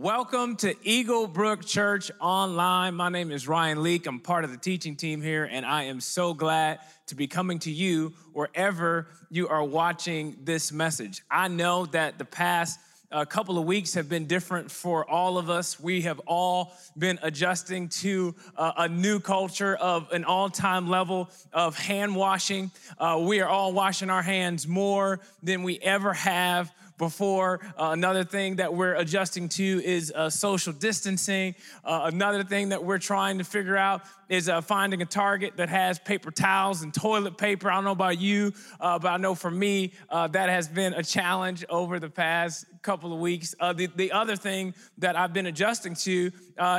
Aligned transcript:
Welcome 0.00 0.56
to 0.56 0.74
Eagle 0.82 1.26
Brook 1.26 1.66
Church 1.66 2.10
Online. 2.22 2.94
My 2.94 3.10
name 3.10 3.30
is 3.30 3.46
Ryan 3.46 3.82
Leak. 3.82 4.06
I'm 4.06 4.18
part 4.18 4.44
of 4.44 4.50
the 4.50 4.56
teaching 4.56 4.96
team 4.96 5.20
here, 5.20 5.44
and 5.44 5.66
I 5.66 5.82
am 5.82 6.00
so 6.00 6.32
glad 6.32 6.78
to 7.08 7.14
be 7.14 7.26
coming 7.26 7.58
to 7.58 7.70
you 7.70 8.14
wherever 8.32 9.08
you 9.28 9.48
are 9.48 9.62
watching 9.62 10.38
this 10.42 10.72
message. 10.72 11.20
I 11.30 11.48
know 11.48 11.84
that 11.84 12.16
the 12.16 12.24
past 12.24 12.80
a 13.10 13.26
couple 13.26 13.58
of 13.58 13.66
weeks 13.66 13.92
have 13.92 14.08
been 14.08 14.24
different 14.24 14.70
for 14.70 15.04
all 15.08 15.36
of 15.36 15.50
us. 15.50 15.78
We 15.78 16.00
have 16.02 16.18
all 16.20 16.72
been 16.96 17.18
adjusting 17.22 17.90
to 17.90 18.34
uh, 18.56 18.72
a 18.78 18.88
new 18.88 19.20
culture 19.20 19.76
of 19.76 20.10
an 20.12 20.24
all 20.24 20.48
time 20.48 20.88
level 20.88 21.28
of 21.52 21.76
hand 21.76 22.16
washing. 22.16 22.70
Uh, 22.98 23.18
we 23.20 23.40
are 23.40 23.48
all 23.50 23.74
washing 23.74 24.08
our 24.08 24.22
hands 24.22 24.66
more 24.66 25.20
than 25.42 25.62
we 25.62 25.78
ever 25.80 26.14
have 26.14 26.72
before. 27.00 27.60
Uh, 27.76 27.90
another 27.92 28.22
thing 28.22 28.56
that 28.56 28.72
we're 28.72 28.94
adjusting 28.94 29.48
to 29.48 29.82
is 29.84 30.12
uh, 30.14 30.30
social 30.30 30.72
distancing. 30.72 31.56
Uh, 31.82 32.02
another 32.04 32.44
thing 32.44 32.68
that 32.68 32.84
we're 32.84 32.98
trying 32.98 33.38
to 33.38 33.44
figure 33.44 33.76
out 33.76 34.02
is 34.28 34.48
uh, 34.48 34.60
finding 34.60 35.02
a 35.02 35.06
Target 35.06 35.56
that 35.56 35.68
has 35.70 35.98
paper 35.98 36.30
towels 36.30 36.82
and 36.82 36.94
toilet 36.94 37.36
paper. 37.36 37.68
I 37.68 37.74
don't 37.74 37.84
know 37.84 37.90
about 37.90 38.20
you, 38.20 38.52
uh, 38.78 38.98
but 39.00 39.08
I 39.08 39.16
know 39.16 39.34
for 39.34 39.50
me, 39.50 39.92
uh, 40.08 40.28
that 40.28 40.48
has 40.50 40.68
been 40.68 40.92
a 40.92 41.02
challenge 41.02 41.64
over 41.68 41.98
the 41.98 42.10
past 42.10 42.66
couple 42.82 43.12
of 43.12 43.18
weeks. 43.18 43.54
the, 43.58 43.88
the 43.96 44.12
other 44.12 44.36
thing 44.36 44.74
that 44.98 45.16
I've 45.16 45.32
been 45.32 45.46
adjusting 45.46 45.94
to 45.96 46.30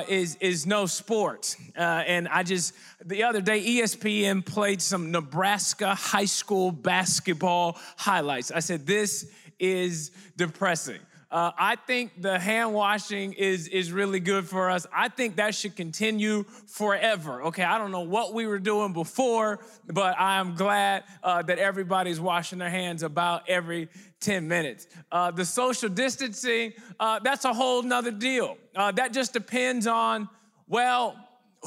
is, 0.08 0.36
is 0.36 0.66
no 0.66 0.86
sports. 0.86 1.58
and 1.76 2.28
I 2.28 2.44
just, 2.44 2.74
the 3.04 3.24
other 3.24 3.42
day, 3.42 3.62
ESPN 3.62 4.46
played 4.46 4.82
some 4.82 5.12
Nebraska 5.12 5.94
high 5.94 6.26
school 6.26 6.72
basketball 6.72 7.78
highlights. 7.98 8.52
I 8.52 8.60
said, 8.60 8.88
This 8.88 9.26
is 9.62 10.12
depressing. 10.36 11.00
Uh, 11.32 11.52
I 11.58 11.78
think 11.78 12.22
the 12.22 12.38
hand 12.38 12.74
washing 12.74 13.32
is, 13.32 13.70
is 13.70 13.94
really 13.94 14.20
good 14.20 14.50
for 14.50 14.70
us. 14.70 14.86
I 14.94 15.08
think 15.08 15.38
that 15.38 15.56
should 15.56 15.78
continue 15.78 16.44
forever. 16.68 17.44
Okay, 17.44 17.64
I 17.64 17.78
don't 17.78 17.92
know 17.92 18.02
what 18.02 18.34
we 18.34 18.46
were 18.46 18.60
doing 18.60 18.92
before, 18.92 19.60
but 19.88 20.20
I 20.20 20.42
am 20.42 20.56
glad 20.56 21.06
uh, 21.24 21.42
that 21.44 21.58
everybody's 21.58 22.20
washing 22.20 22.60
their 22.60 22.70
hands 22.70 23.02
about 23.02 23.48
every 23.48 23.88
10 24.20 24.46
minutes. 24.46 24.88
Uh, 25.10 25.32
the 25.32 25.46
social 25.46 25.88
distancing, 25.88 26.74
uh, 27.00 27.20
that's 27.20 27.46
a 27.46 27.54
whole 27.54 27.82
nother 27.82 28.12
deal. 28.12 28.58
Uh, 28.76 28.92
that 28.92 29.14
just 29.14 29.32
depends 29.32 29.88
on, 29.88 30.28
well, 30.68 31.16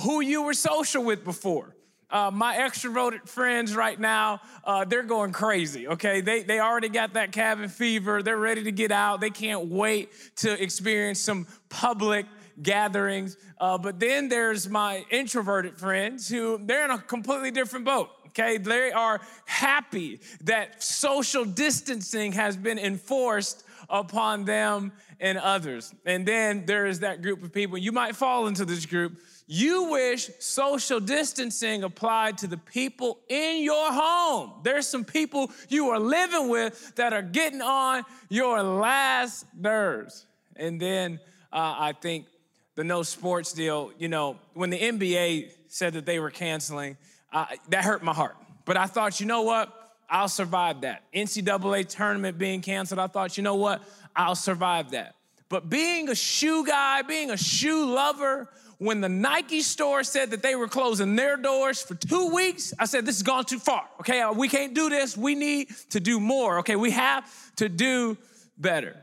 who 0.02 0.20
you 0.20 0.42
were 0.42 0.54
social 0.54 1.02
with 1.02 1.24
before. 1.24 1.73
Uh, 2.10 2.30
my 2.32 2.56
extroverted 2.56 3.28
friends 3.28 3.74
right 3.74 3.98
now, 3.98 4.40
uh, 4.64 4.84
they're 4.84 5.02
going 5.02 5.32
crazy, 5.32 5.88
okay? 5.88 6.20
They, 6.20 6.42
they 6.42 6.60
already 6.60 6.88
got 6.88 7.14
that 7.14 7.32
cabin 7.32 7.68
fever. 7.68 8.22
They're 8.22 8.36
ready 8.36 8.62
to 8.64 8.72
get 8.72 8.92
out. 8.92 9.20
They 9.20 9.30
can't 9.30 9.66
wait 9.66 10.10
to 10.36 10.62
experience 10.62 11.20
some 11.20 11.46
public 11.68 12.26
gatherings. 12.62 13.36
Uh, 13.58 13.78
but 13.78 13.98
then 13.98 14.28
there's 14.28 14.68
my 14.68 15.04
introverted 15.10 15.78
friends 15.78 16.28
who 16.28 16.58
they're 16.62 16.84
in 16.84 16.90
a 16.90 16.98
completely 16.98 17.50
different 17.50 17.84
boat. 17.84 18.10
Okay, 18.28 18.58
they 18.58 18.90
are 18.90 19.20
happy 19.46 20.20
that 20.42 20.82
social 20.82 21.44
distancing 21.44 22.32
has 22.32 22.56
been 22.56 22.80
enforced 22.80 23.64
upon 23.88 24.44
them 24.44 24.92
and 25.20 25.38
others. 25.38 25.94
And 26.04 26.26
then 26.26 26.66
there 26.66 26.86
is 26.86 27.00
that 27.00 27.22
group 27.22 27.42
of 27.42 27.52
people, 27.52 27.78
you 27.78 27.92
might 27.92 28.16
fall 28.16 28.46
into 28.46 28.64
this 28.64 28.86
group 28.86 29.18
you 29.46 29.90
wish 29.90 30.30
social 30.38 31.00
distancing 31.00 31.82
applied 31.84 32.38
to 32.38 32.46
the 32.46 32.56
people 32.56 33.18
in 33.28 33.62
your 33.62 33.92
home. 33.92 34.52
There's 34.62 34.86
some 34.86 35.04
people 35.04 35.50
you 35.68 35.90
are 35.90 35.98
living 35.98 36.48
with 36.48 36.94
that 36.96 37.12
are 37.12 37.22
getting 37.22 37.60
on 37.60 38.04
your 38.30 38.62
last 38.62 39.44
nerves. 39.54 40.26
And 40.56 40.80
then 40.80 41.20
uh, 41.52 41.74
I 41.78 41.92
think 41.92 42.26
the 42.74 42.84
no 42.84 43.02
sports 43.02 43.52
deal, 43.52 43.92
you 43.98 44.08
know, 44.08 44.38
when 44.54 44.70
the 44.70 44.78
NBA 44.78 45.50
said 45.68 45.92
that 45.92 46.06
they 46.06 46.18
were 46.18 46.30
canceling, 46.30 46.96
uh, 47.32 47.46
that 47.68 47.84
hurt 47.84 48.02
my 48.02 48.14
heart. 48.14 48.36
But 48.64 48.78
I 48.78 48.86
thought, 48.86 49.20
you 49.20 49.26
know 49.26 49.42
what? 49.42 49.72
I'll 50.08 50.28
survive 50.28 50.82
that. 50.82 51.02
NCAA 51.12 51.88
tournament 51.88 52.38
being 52.38 52.62
canceled, 52.62 53.00
I 53.00 53.08
thought, 53.08 53.36
you 53.36 53.42
know 53.42 53.56
what? 53.56 53.82
I'll 54.16 54.34
survive 54.34 54.92
that. 54.92 55.14
But 55.48 55.68
being 55.68 56.08
a 56.08 56.14
shoe 56.14 56.66
guy, 56.66 57.02
being 57.02 57.30
a 57.30 57.36
shoe 57.36 57.84
lover, 57.86 58.48
when 58.78 59.00
the 59.00 59.08
Nike 59.08 59.60
store 59.60 60.02
said 60.02 60.30
that 60.32 60.42
they 60.42 60.56
were 60.56 60.68
closing 60.68 61.16
their 61.16 61.36
doors 61.36 61.80
for 61.82 61.94
two 61.94 62.34
weeks, 62.34 62.72
I 62.78 62.86
said, 62.86 63.06
This 63.06 63.16
has 63.16 63.22
gone 63.22 63.44
too 63.44 63.58
far. 63.58 63.84
Okay, 64.00 64.20
uh, 64.20 64.32
we 64.32 64.48
can't 64.48 64.74
do 64.74 64.88
this. 64.88 65.16
We 65.16 65.34
need 65.34 65.68
to 65.90 66.00
do 66.00 66.18
more. 66.18 66.58
Okay, 66.60 66.76
we 66.76 66.90
have 66.90 67.30
to 67.56 67.68
do 67.68 68.16
better. 68.58 68.96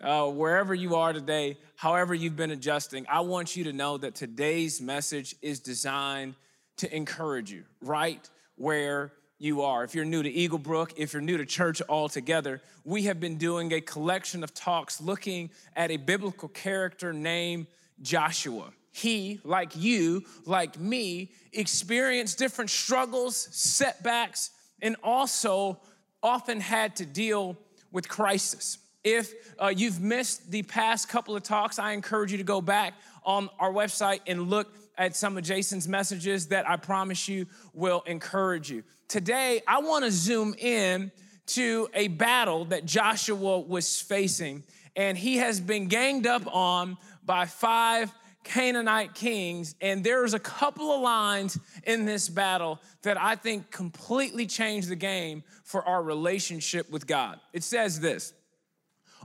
Uh, 0.00 0.28
wherever 0.28 0.74
you 0.74 0.96
are 0.96 1.12
today, 1.12 1.56
however 1.76 2.14
you've 2.14 2.36
been 2.36 2.50
adjusting, 2.50 3.06
I 3.08 3.20
want 3.20 3.56
you 3.56 3.64
to 3.64 3.72
know 3.72 3.96
that 3.96 4.14
today's 4.14 4.80
message 4.80 5.34
is 5.40 5.60
designed 5.60 6.34
to 6.76 6.94
encourage 6.94 7.50
you 7.50 7.64
right 7.80 8.28
where 8.56 9.12
you 9.38 9.62
are. 9.62 9.84
If 9.84 9.94
you're 9.94 10.04
new 10.04 10.22
to 10.22 10.30
Eagle 10.30 10.58
Brook, 10.58 10.94
if 10.96 11.12
you're 11.12 11.22
new 11.22 11.36
to 11.36 11.46
church 11.46 11.82
altogether, 11.88 12.62
we 12.84 13.02
have 13.04 13.20
been 13.20 13.36
doing 13.36 13.72
a 13.72 13.80
collection 13.80 14.42
of 14.42 14.54
talks 14.54 15.00
looking 15.00 15.50
at 15.74 15.90
a 15.90 15.96
biblical 15.96 16.48
character 16.48 17.12
named 17.12 17.66
Joshua 18.02 18.72
he, 18.96 19.40
like 19.44 19.76
you, 19.76 20.24
like 20.46 20.80
me, 20.80 21.30
experienced 21.52 22.38
different 22.38 22.70
struggles, 22.70 23.36
setbacks, 23.52 24.52
and 24.80 24.96
also 25.02 25.78
often 26.22 26.60
had 26.60 26.96
to 26.96 27.04
deal 27.04 27.58
with 27.92 28.08
crisis. 28.08 28.78
If 29.04 29.34
uh, 29.62 29.68
you've 29.68 30.00
missed 30.00 30.50
the 30.50 30.62
past 30.62 31.10
couple 31.10 31.36
of 31.36 31.42
talks, 31.42 31.78
I 31.78 31.92
encourage 31.92 32.32
you 32.32 32.38
to 32.38 32.44
go 32.44 32.62
back 32.62 32.94
on 33.22 33.50
our 33.58 33.70
website 33.70 34.20
and 34.26 34.48
look 34.48 34.74
at 34.98 35.16
some 35.16 35.36
of 35.36 35.44
Jason's 35.44 35.88
messages 35.88 36.48
that 36.48 36.68
I 36.68 36.76
promise 36.76 37.28
you 37.28 37.46
will 37.72 38.02
encourage 38.06 38.70
you. 38.70 38.82
Today, 39.08 39.62
I 39.66 39.80
want 39.80 40.04
to 40.04 40.10
zoom 40.10 40.54
in 40.58 41.12
to 41.48 41.88
a 41.94 42.08
battle 42.08 42.64
that 42.66 42.86
Joshua 42.86 43.60
was 43.60 44.00
facing, 44.00 44.64
and 44.96 45.16
he 45.16 45.36
has 45.36 45.60
been 45.60 45.86
ganged 45.86 46.26
up 46.26 46.42
on 46.52 46.96
by 47.24 47.46
five 47.46 48.12
Canaanite 48.46 49.14
kings, 49.14 49.74
and 49.80 50.04
there's 50.04 50.32
a 50.32 50.38
couple 50.38 50.92
of 50.92 51.00
lines 51.00 51.58
in 51.82 52.04
this 52.04 52.28
battle 52.28 52.80
that 53.02 53.20
I 53.20 53.34
think 53.34 53.72
completely 53.72 54.46
change 54.46 54.86
the 54.86 54.96
game 54.96 55.42
for 55.64 55.84
our 55.84 56.00
relationship 56.02 56.88
with 56.88 57.08
God. 57.08 57.40
It 57.52 57.64
says 57.64 57.98
this 57.98 58.32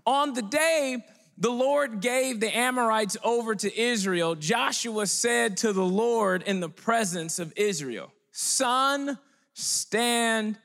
On 0.06 0.34
the 0.34 0.42
day 0.42 1.06
the 1.41 1.50
Lord 1.50 2.02
gave 2.02 2.40
the 2.40 2.56
Amorites 2.56 3.18
over 3.24 3.56
to 3.56 3.79
Israel, 3.79 4.35
Joshua 4.35 5.07
said 5.07 5.57
to 5.57 5.74
the 5.74 5.84
Lord 5.84 6.44
in 6.44 6.59
the 6.59 6.69
presence 6.69 7.40
of 7.40 7.52
Israel, 7.56 8.13
Sun, 8.31 9.18
stand 9.56 10.59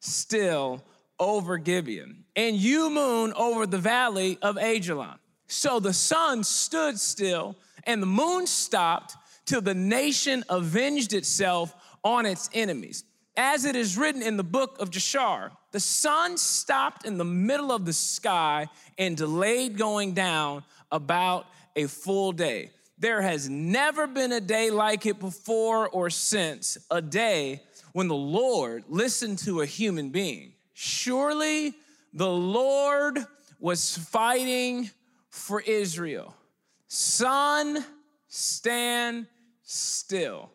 still 0.00 0.82
over 1.20 1.58
Gibeon, 1.58 2.24
and 2.34 2.56
you, 2.56 2.88
moon, 2.88 3.34
over 3.34 3.66
the 3.66 3.76
valley 3.76 4.38
of 4.40 4.56
Ajalon. 4.56 5.18
So 5.48 5.78
the 5.78 5.92
sun 5.92 6.44
stood 6.44 6.98
still 6.98 7.56
and 7.84 8.02
the 8.02 8.06
moon 8.06 8.46
stopped 8.46 9.14
till 9.44 9.60
the 9.60 9.74
nation 9.74 10.44
avenged 10.48 11.12
itself 11.12 11.74
on 12.02 12.24
its 12.24 12.48
enemies. 12.54 13.04
As 13.36 13.66
it 13.66 13.76
is 13.76 13.98
written 13.98 14.22
in 14.22 14.38
the 14.38 14.44
book 14.44 14.78
of 14.80 14.90
Jashar, 14.90 15.50
the 15.72 15.80
sun 15.80 16.36
stopped 16.36 17.06
in 17.06 17.18
the 17.18 17.24
middle 17.24 17.72
of 17.72 17.84
the 17.84 17.92
sky 17.92 18.68
and 18.98 19.16
delayed 19.16 19.76
going 19.76 20.12
down 20.12 20.62
about 20.90 21.46
a 21.74 21.86
full 21.86 22.32
day. 22.32 22.70
There 22.98 23.22
has 23.22 23.48
never 23.48 24.06
been 24.06 24.32
a 24.32 24.40
day 24.40 24.70
like 24.70 25.06
it 25.06 25.18
before 25.18 25.88
or 25.88 26.10
since, 26.10 26.78
a 26.90 27.02
day 27.02 27.62
when 27.92 28.06
the 28.08 28.14
Lord 28.14 28.84
listened 28.88 29.38
to 29.38 29.62
a 29.62 29.66
human 29.66 30.10
being. 30.10 30.52
Surely 30.74 31.74
the 32.12 32.30
Lord 32.30 33.18
was 33.58 33.96
fighting 33.96 34.90
for 35.30 35.60
Israel. 35.60 36.34
Sun, 36.86 37.84
stand 38.28 39.26
still. 39.62 40.50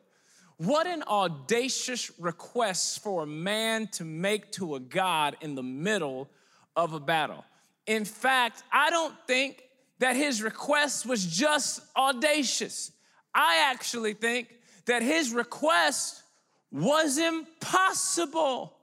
What 0.57 0.87
an 0.87 1.03
audacious 1.07 2.11
request 2.19 3.03
for 3.03 3.23
a 3.23 3.27
man 3.27 3.87
to 3.93 4.03
make 4.03 4.51
to 4.53 4.75
a 4.75 4.79
God 4.79 5.37
in 5.41 5.53
the 5.53 5.63
middle 5.63 6.29
of 6.75 6.93
a 6.93 6.99
battle. 6.99 7.45
In 7.85 8.05
fact, 8.05 8.63
I 8.71 8.89
don't 8.89 9.15
think 9.27 9.63
that 9.99 10.15
his 10.15 10.41
request 10.41 11.05
was 11.05 11.25
just 11.25 11.81
audacious. 11.95 12.91
I 13.33 13.69
actually 13.71 14.13
think 14.13 14.49
that 14.85 15.03
his 15.03 15.31
request 15.31 16.23
was 16.71 17.17
impossible. 17.17 18.73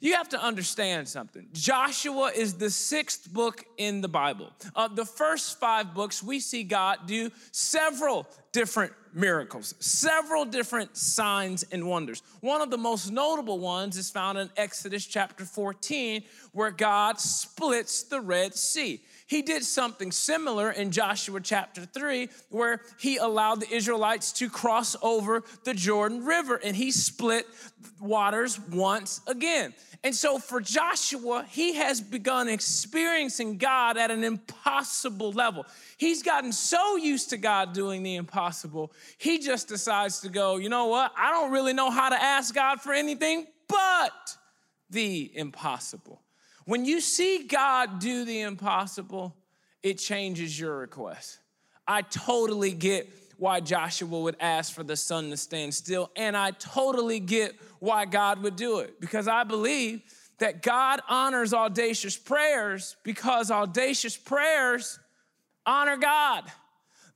You 0.00 0.14
have 0.14 0.28
to 0.30 0.42
understand 0.42 1.08
something. 1.08 1.46
Joshua 1.52 2.30
is 2.34 2.54
the 2.54 2.70
sixth 2.70 3.32
book 3.32 3.64
in 3.76 4.00
the 4.00 4.08
Bible. 4.08 4.50
Of 4.74 4.96
the 4.96 5.04
first 5.04 5.58
five 5.58 5.94
books, 5.94 6.22
we 6.22 6.40
see 6.40 6.62
God 6.62 7.06
do 7.06 7.30
several 7.52 8.26
different 8.52 8.92
miracles, 9.14 9.74
several 9.78 10.44
different 10.44 10.96
signs 10.96 11.64
and 11.70 11.86
wonders. 11.86 12.22
One 12.40 12.60
of 12.60 12.70
the 12.70 12.78
most 12.78 13.10
notable 13.10 13.58
ones 13.58 13.96
is 13.96 14.10
found 14.10 14.38
in 14.38 14.50
Exodus 14.56 15.06
chapter 15.06 15.44
14, 15.44 16.22
where 16.52 16.70
God 16.70 17.20
splits 17.20 18.02
the 18.02 18.20
Red 18.20 18.54
Sea. 18.54 19.00
He 19.26 19.42
did 19.42 19.64
something 19.64 20.12
similar 20.12 20.70
in 20.70 20.90
Joshua 20.90 21.40
chapter 21.40 21.86
3, 21.86 22.28
where 22.50 22.82
he 22.98 23.16
allowed 23.16 23.60
the 23.60 23.74
Israelites 23.74 24.32
to 24.32 24.50
cross 24.50 24.96
over 25.00 25.42
the 25.64 25.74
Jordan 25.74 26.24
River 26.24 26.56
and 26.56 26.76
he 26.76 26.90
split 26.90 27.46
waters 28.00 28.58
once 28.70 29.20
again. 29.26 29.74
And 30.02 30.14
so 30.14 30.38
for 30.38 30.60
Joshua, 30.60 31.46
he 31.48 31.74
has 31.74 32.00
begun 32.00 32.48
experiencing 32.48 33.56
God 33.56 33.96
at 33.96 34.10
an 34.10 34.22
impossible 34.22 35.32
level. 35.32 35.64
He's 35.96 36.22
gotten 36.22 36.52
so 36.52 36.96
used 36.96 37.30
to 37.30 37.36
God 37.36 37.72
doing 37.72 38.02
the 38.02 38.16
impossible, 38.16 38.92
he 39.18 39.38
just 39.38 39.68
decides 39.68 40.20
to 40.20 40.28
go, 40.28 40.56
you 40.56 40.68
know 40.68 40.86
what? 40.86 41.12
I 41.16 41.30
don't 41.30 41.52
really 41.52 41.72
know 41.72 41.90
how 41.90 42.10
to 42.10 42.22
ask 42.22 42.54
God 42.54 42.80
for 42.80 42.92
anything 42.92 43.46
but 43.68 44.36
the 44.90 45.30
impossible. 45.34 46.20
When 46.66 46.84
you 46.84 47.00
see 47.00 47.46
God 47.46 47.98
do 47.98 48.24
the 48.24 48.42
impossible, 48.42 49.34
it 49.82 49.94
changes 49.94 50.58
your 50.58 50.78
request. 50.78 51.38
I 51.86 52.02
totally 52.02 52.72
get 52.72 53.08
why 53.38 53.60
Joshua 53.60 54.20
would 54.20 54.36
ask 54.40 54.72
for 54.72 54.82
the 54.82 54.96
sun 54.96 55.30
to 55.30 55.36
stand 55.36 55.74
still, 55.74 56.10
and 56.16 56.36
I 56.36 56.52
totally 56.52 57.20
get 57.20 57.54
why 57.78 58.04
God 58.04 58.42
would 58.42 58.56
do 58.56 58.78
it 58.80 59.00
because 59.00 59.28
I 59.28 59.44
believe 59.44 60.02
that 60.38 60.62
God 60.62 61.00
honors 61.08 61.54
audacious 61.54 62.16
prayers 62.16 62.96
because 63.04 63.50
audacious 63.50 64.16
prayers 64.16 64.98
honor 65.66 65.96
God. 65.96 66.44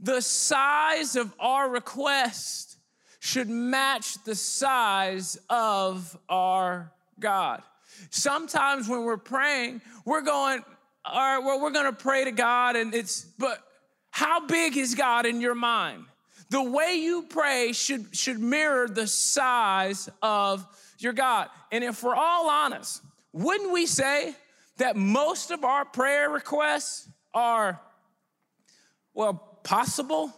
The 0.00 0.20
size 0.20 1.16
of 1.16 1.34
our 1.40 1.68
request 1.68 2.76
should 3.20 3.48
match 3.48 4.22
the 4.24 4.34
size 4.34 5.38
of 5.50 6.16
our 6.28 6.92
God. 7.18 7.62
Sometimes 8.10 8.88
when 8.88 9.02
we're 9.04 9.16
praying, 9.16 9.80
we're 10.04 10.22
going, 10.22 10.62
all 11.04 11.36
right, 11.36 11.44
well, 11.44 11.60
we're 11.60 11.72
gonna 11.72 11.92
pray 11.92 12.24
to 12.24 12.30
God, 12.30 12.76
and 12.76 12.94
it's, 12.94 13.22
but 13.38 13.62
how 14.10 14.46
big 14.46 14.76
is 14.76 14.94
God 14.94 15.26
in 15.26 15.40
your 15.40 15.54
mind? 15.54 16.04
The 16.50 16.62
way 16.62 16.94
you 16.94 17.26
pray 17.28 17.72
should, 17.72 18.16
should 18.16 18.38
mirror 18.38 18.88
the 18.88 19.06
size 19.06 20.08
of 20.22 20.66
your 20.98 21.12
God. 21.12 21.48
And 21.70 21.84
if 21.84 22.02
we're 22.02 22.14
all 22.14 22.48
honest, 22.48 23.02
wouldn't 23.32 23.70
we 23.70 23.86
say 23.86 24.34
that 24.78 24.96
most 24.96 25.50
of 25.50 25.64
our 25.64 25.84
prayer 25.84 26.30
requests 26.30 27.08
are, 27.34 27.80
well, 29.12 29.34
possible? 29.62 30.32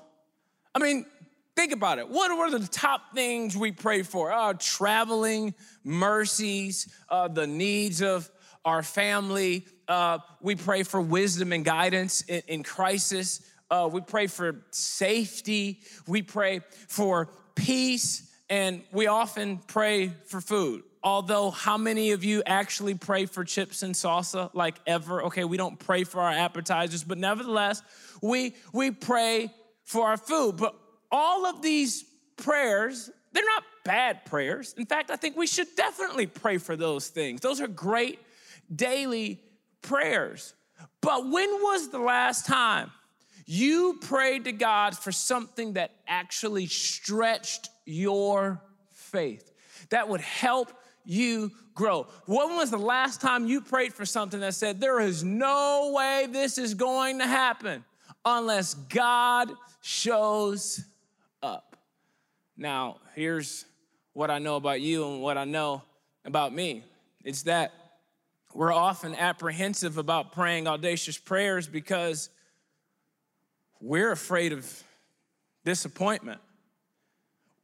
I 0.74 0.80
mean, 0.80 1.06
think 1.54 1.72
about 1.72 1.98
it. 1.98 2.08
What 2.08 2.30
are 2.30 2.58
the 2.58 2.66
top 2.66 3.14
things 3.14 3.56
we 3.56 3.70
pray 3.70 4.02
for? 4.02 4.32
Uh, 4.32 4.54
traveling, 4.58 5.54
mercies, 5.84 6.92
uh, 7.08 7.28
the 7.28 7.46
needs 7.46 8.02
of 8.02 8.28
our 8.64 8.82
family. 8.82 9.66
Uh, 9.86 10.18
we 10.40 10.56
pray 10.56 10.82
for 10.82 11.00
wisdom 11.00 11.52
and 11.52 11.64
guidance 11.64 12.22
in, 12.22 12.42
in 12.48 12.62
crisis. 12.62 13.40
Uh, 13.70 13.88
we 13.90 14.00
pray 14.00 14.26
for 14.26 14.62
safety. 14.70 15.80
We 16.06 16.22
pray 16.22 16.60
for 16.88 17.28
peace. 17.54 18.28
And 18.48 18.82
we 18.90 19.06
often 19.06 19.58
pray 19.58 20.08
for 20.26 20.40
food. 20.40 20.82
Although, 21.02 21.50
how 21.50 21.78
many 21.78 22.10
of 22.10 22.24
you 22.24 22.42
actually 22.44 22.94
pray 22.94 23.24
for 23.26 23.44
chips 23.44 23.82
and 23.82 23.94
salsa 23.94 24.50
like 24.52 24.74
ever? 24.86 25.22
Okay, 25.24 25.44
we 25.44 25.56
don't 25.56 25.78
pray 25.78 26.04
for 26.04 26.20
our 26.20 26.32
appetizers, 26.32 27.04
but 27.04 27.16
nevertheless, 27.16 27.80
we, 28.20 28.54
we 28.72 28.90
pray 28.90 29.50
for 29.84 30.08
our 30.08 30.16
food. 30.18 30.56
But 30.56 30.74
all 31.10 31.46
of 31.46 31.62
these 31.62 32.04
prayers, 32.36 33.08
they're 33.32 33.44
not 33.44 33.62
bad 33.84 34.26
prayers. 34.26 34.74
In 34.76 34.84
fact, 34.84 35.10
I 35.10 35.16
think 35.16 35.36
we 35.36 35.46
should 35.46 35.68
definitely 35.76 36.26
pray 36.26 36.58
for 36.58 36.76
those 36.76 37.08
things. 37.08 37.40
Those 37.40 37.60
are 37.60 37.68
great 37.68 38.18
daily 38.74 39.40
prayers. 39.80 40.54
But 41.00 41.30
when 41.30 41.48
was 41.62 41.88
the 41.90 41.98
last 41.98 42.46
time 42.46 42.90
you 43.50 43.98
prayed 44.00 44.44
to 44.44 44.52
God 44.52 44.96
for 44.96 45.10
something 45.10 45.72
that 45.72 45.90
actually 46.06 46.66
stretched 46.66 47.68
your 47.84 48.62
faith, 48.92 49.52
that 49.88 50.08
would 50.08 50.20
help 50.20 50.72
you 51.04 51.50
grow. 51.74 52.06
When 52.26 52.54
was 52.54 52.70
the 52.70 52.78
last 52.78 53.20
time 53.20 53.46
you 53.46 53.60
prayed 53.60 53.92
for 53.92 54.06
something 54.06 54.38
that 54.38 54.54
said, 54.54 54.80
There 54.80 55.00
is 55.00 55.24
no 55.24 55.92
way 55.96 56.28
this 56.30 56.58
is 56.58 56.74
going 56.74 57.18
to 57.18 57.26
happen 57.26 57.84
unless 58.24 58.74
God 58.74 59.50
shows 59.80 60.84
up? 61.42 61.76
Now, 62.56 62.98
here's 63.16 63.64
what 64.12 64.30
I 64.30 64.38
know 64.38 64.54
about 64.56 64.80
you 64.80 65.10
and 65.10 65.22
what 65.22 65.36
I 65.36 65.44
know 65.44 65.82
about 66.24 66.54
me 66.54 66.84
it's 67.24 67.42
that 67.42 67.72
we're 68.54 68.72
often 68.72 69.14
apprehensive 69.14 69.98
about 69.98 70.32
praying 70.32 70.68
audacious 70.68 71.18
prayers 71.18 71.66
because 71.66 72.30
we're 73.80 74.12
afraid 74.12 74.52
of 74.52 74.82
disappointment. 75.64 76.40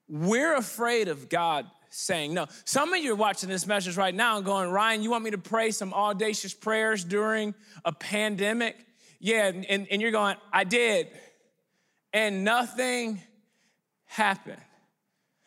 We're 0.09 0.55
afraid 0.57 1.09
of 1.09 1.29
God 1.29 1.67
saying 1.91 2.35
no. 2.35 2.47
Some 2.65 2.93
of 2.93 3.03
you 3.03 3.13
are 3.13 3.17
watching 3.17 3.49
this 3.49 3.67
message 3.67 3.97
right 3.97 4.15
now 4.15 4.37
and 4.37 4.45
going, 4.45 4.71
Ryan, 4.71 5.03
you 5.03 5.11
want 5.11 5.25
me 5.25 5.31
to 5.31 5.39
pray 5.39 5.71
some 5.71 5.93
audacious 5.95 6.55
prayers 6.55 7.05
during 7.05 7.55
a 7.85 7.93
pandemic? 7.93 8.77
Yeah, 9.19 9.47
and, 9.47 9.87
and 9.91 10.03
you're 10.03 10.11
going, 10.11 10.37
I 10.53 10.65
did. 10.65 11.09
And 12.13 12.45
nothing 12.45 13.21
happened. 14.05 14.61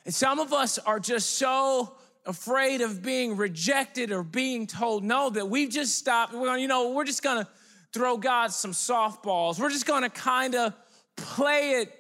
And 0.05 0.13
some 0.13 0.39
of 0.39 0.53
us 0.53 0.77
are 0.79 0.99
just 0.99 1.37
so 1.37 1.95
afraid 2.25 2.81
of 2.81 3.01
being 3.01 3.37
rejected 3.37 4.11
or 4.11 4.23
being 4.23 4.67
told 4.67 5.03
no 5.03 5.29
that 5.29 5.49
we've 5.49 5.69
just 5.69 5.97
stopped. 5.97 6.33
We're 6.33 6.45
going, 6.45 6.61
you 6.61 6.67
know, 6.67 6.91
we're 6.91 7.05
just 7.05 7.23
gonna 7.23 7.47
throw 7.93 8.17
God 8.17 8.51
some 8.51 8.71
softballs. 8.71 9.59
We're 9.59 9.69
just 9.69 9.85
gonna 9.85 10.09
kind 10.09 10.55
of 10.55 10.73
play 11.15 11.81
it 11.81 11.93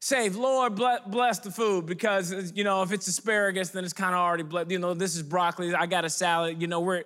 safe. 0.00 0.36
Lord, 0.36 0.74
bless 0.74 1.38
the 1.38 1.50
food 1.50 1.86
because, 1.86 2.52
you 2.54 2.62
know, 2.62 2.82
if 2.82 2.92
it's 2.92 3.08
asparagus, 3.08 3.70
then 3.70 3.84
it's 3.84 3.94
kind 3.94 4.14
of 4.14 4.20
already 4.20 4.42
blessed. 4.42 4.70
You 4.70 4.78
know, 4.78 4.92
this 4.92 5.16
is 5.16 5.22
broccoli, 5.22 5.74
I 5.74 5.86
got 5.86 6.04
a 6.04 6.10
salad. 6.10 6.60
You 6.60 6.68
know, 6.68 6.80
we're, 6.80 7.04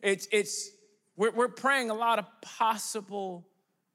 it's, 0.00 0.28
it's, 0.32 0.70
we're, 1.14 1.32
we're 1.32 1.48
praying 1.48 1.90
a 1.90 1.94
lot 1.94 2.18
of 2.18 2.24
possible 2.40 3.46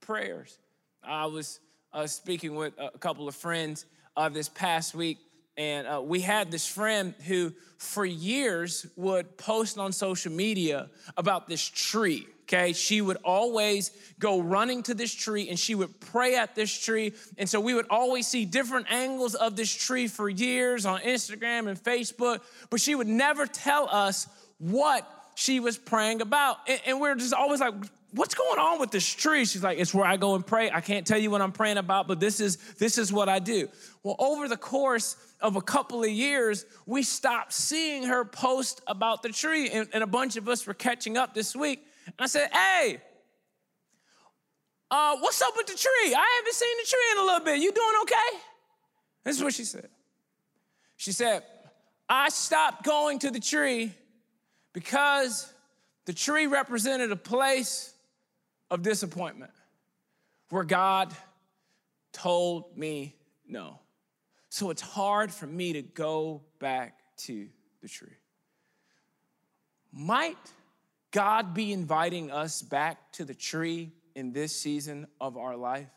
prayers. 0.01 0.59
I 1.03 1.25
was 1.25 1.59
uh, 1.93 2.05
speaking 2.05 2.53
with 2.55 2.73
a 2.77 2.97
couple 2.99 3.27
of 3.27 3.35
friends 3.35 3.85
uh, 4.15 4.29
this 4.29 4.49
past 4.49 4.93
week, 4.93 5.17
and 5.57 5.87
uh, 5.87 6.01
we 6.03 6.19
had 6.19 6.51
this 6.51 6.67
friend 6.67 7.15
who, 7.25 7.53
for 7.79 8.05
years, 8.05 8.85
would 8.95 9.35
post 9.37 9.79
on 9.79 9.91
social 9.91 10.31
media 10.31 10.89
about 11.17 11.47
this 11.47 11.63
tree 11.63 12.27
okay? 12.47 12.73
She 12.73 13.01
would 13.01 13.17
always 13.23 13.91
go 14.19 14.39
running 14.39 14.83
to 14.83 14.93
this 14.93 15.13
tree 15.13 15.49
and 15.49 15.59
she 15.59 15.75
would 15.75 15.99
pray 15.99 16.35
at 16.35 16.55
this 16.55 16.71
tree. 16.71 17.13
And 17.37 17.47
so 17.47 17.59
we 17.59 17.73
would 17.73 17.87
always 17.89 18.25
see 18.27 18.45
different 18.45 18.87
angles 18.89 19.35
of 19.35 19.55
this 19.55 19.73
tree 19.73 20.07
for 20.07 20.29
years 20.29 20.85
on 20.85 21.01
Instagram 21.01 21.67
and 21.67 21.77
Facebook, 21.77 22.39
but 22.69 22.79
she 22.79 22.95
would 22.95 23.07
never 23.07 23.45
tell 23.45 23.89
us 23.89 24.27
what 24.59 25.07
she 25.35 25.59
was 25.59 25.77
praying 25.77 26.21
about. 26.21 26.57
And, 26.85 26.99
we're 26.99 27.15
just 27.15 27.33
always 27.33 27.59
like, 27.59 27.73
what's 28.11 28.33
going 28.33 28.57
on 28.57 28.79
with 28.79 28.89
this 28.89 29.05
tree 29.05 29.43
she's 29.43 29.61
like 29.61 29.77
it's 29.77 29.93
where 29.93 30.05
i 30.05 30.15
go 30.15 30.33
and 30.33 30.47
pray 30.47 30.71
i 30.71 30.79
can't 30.79 31.05
tell 31.05 31.17
you 31.17 31.29
what 31.29 31.41
i'm 31.41 31.51
praying 31.51 31.77
about 31.77 32.07
but 32.07 32.21
this 32.21 32.39
is 32.39 32.55
this 32.79 32.97
is 32.97 33.11
what 33.11 33.27
i 33.27 33.37
do 33.37 33.67
well 34.01 34.15
over 34.17 34.47
the 34.47 34.55
course 34.55 35.17
of 35.41 35.57
a 35.57 35.61
couple 35.61 36.01
of 36.01 36.09
years 36.09 36.65
we 36.85 37.03
stopped 37.03 37.51
seeing 37.51 38.03
her 38.03 38.23
post 38.23 38.81
about 38.87 39.23
the 39.23 39.29
tree 39.29 39.69
and, 39.69 39.89
and 39.91 40.03
a 40.03 40.07
bunch 40.07 40.37
of 40.37 40.47
us 40.47 40.65
were 40.65 40.73
catching 40.73 41.17
up 41.17 41.33
this 41.33 41.53
week 41.53 41.85
and 42.07 42.15
I 42.19 42.27
said, 42.27 42.49
hey, 42.51 43.01
uh, 44.89 45.17
what's 45.19 45.41
up 45.41 45.53
with 45.55 45.67
the 45.67 45.73
tree? 45.75 46.15
I 46.15 46.37
haven't 46.37 46.53
seen 46.53 46.77
the 46.81 46.87
tree 46.87 47.11
in 47.11 47.17
a 47.19 47.25
little 47.25 47.45
bit. 47.45 47.61
You 47.61 47.71
doing 47.71 47.93
okay? 48.03 48.39
This 49.23 49.37
is 49.37 49.43
what 49.43 49.53
she 49.53 49.65
said. 49.65 49.89
She 50.95 51.11
said, 51.11 51.43
I 52.09 52.29
stopped 52.29 52.83
going 52.83 53.19
to 53.19 53.31
the 53.31 53.39
tree 53.39 53.91
because 54.73 55.51
the 56.05 56.13
tree 56.13 56.47
represented 56.47 57.11
a 57.11 57.17
place 57.17 57.93
of 58.71 58.81
disappointment 58.81 59.51
where 60.49 60.63
God 60.63 61.13
told 62.13 62.77
me 62.77 63.15
no. 63.45 63.79
So 64.49 64.69
it's 64.69 64.81
hard 64.81 65.31
for 65.31 65.45
me 65.45 65.73
to 65.73 65.81
go 65.81 66.41
back 66.59 66.97
to 67.17 67.47
the 67.81 67.89
tree. 67.89 68.15
Might 69.91 70.37
God 71.17 71.55
be 71.55 71.73
inviting 71.73 72.29
us 72.29 72.61
back 72.61 73.11
to 73.13 73.25
the 73.25 73.33
tree 73.33 73.91
in 74.13 74.33
this 74.33 74.55
season 74.55 75.07
of 75.19 75.35
our 75.35 75.57
life? 75.57 75.89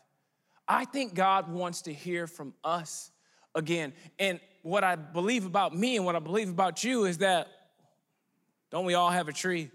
I 0.67 0.85
think 0.85 1.13
God 1.13 1.47
wants 1.47 1.83
to 1.83 1.93
hear 1.93 2.25
from 2.25 2.55
us 2.63 3.11
again. 3.53 3.93
And 4.17 4.39
what 4.63 4.83
I 4.83 4.95
believe 4.95 5.45
about 5.45 5.77
me 5.77 5.95
and 5.95 6.07
what 6.07 6.15
I 6.15 6.19
believe 6.19 6.49
about 6.49 6.83
you 6.83 7.05
is 7.05 7.19
that 7.19 7.49
don't 8.71 8.85
we 8.85 8.95
all 8.95 9.11
have 9.11 9.27
a 9.27 9.31
tree? 9.31 9.69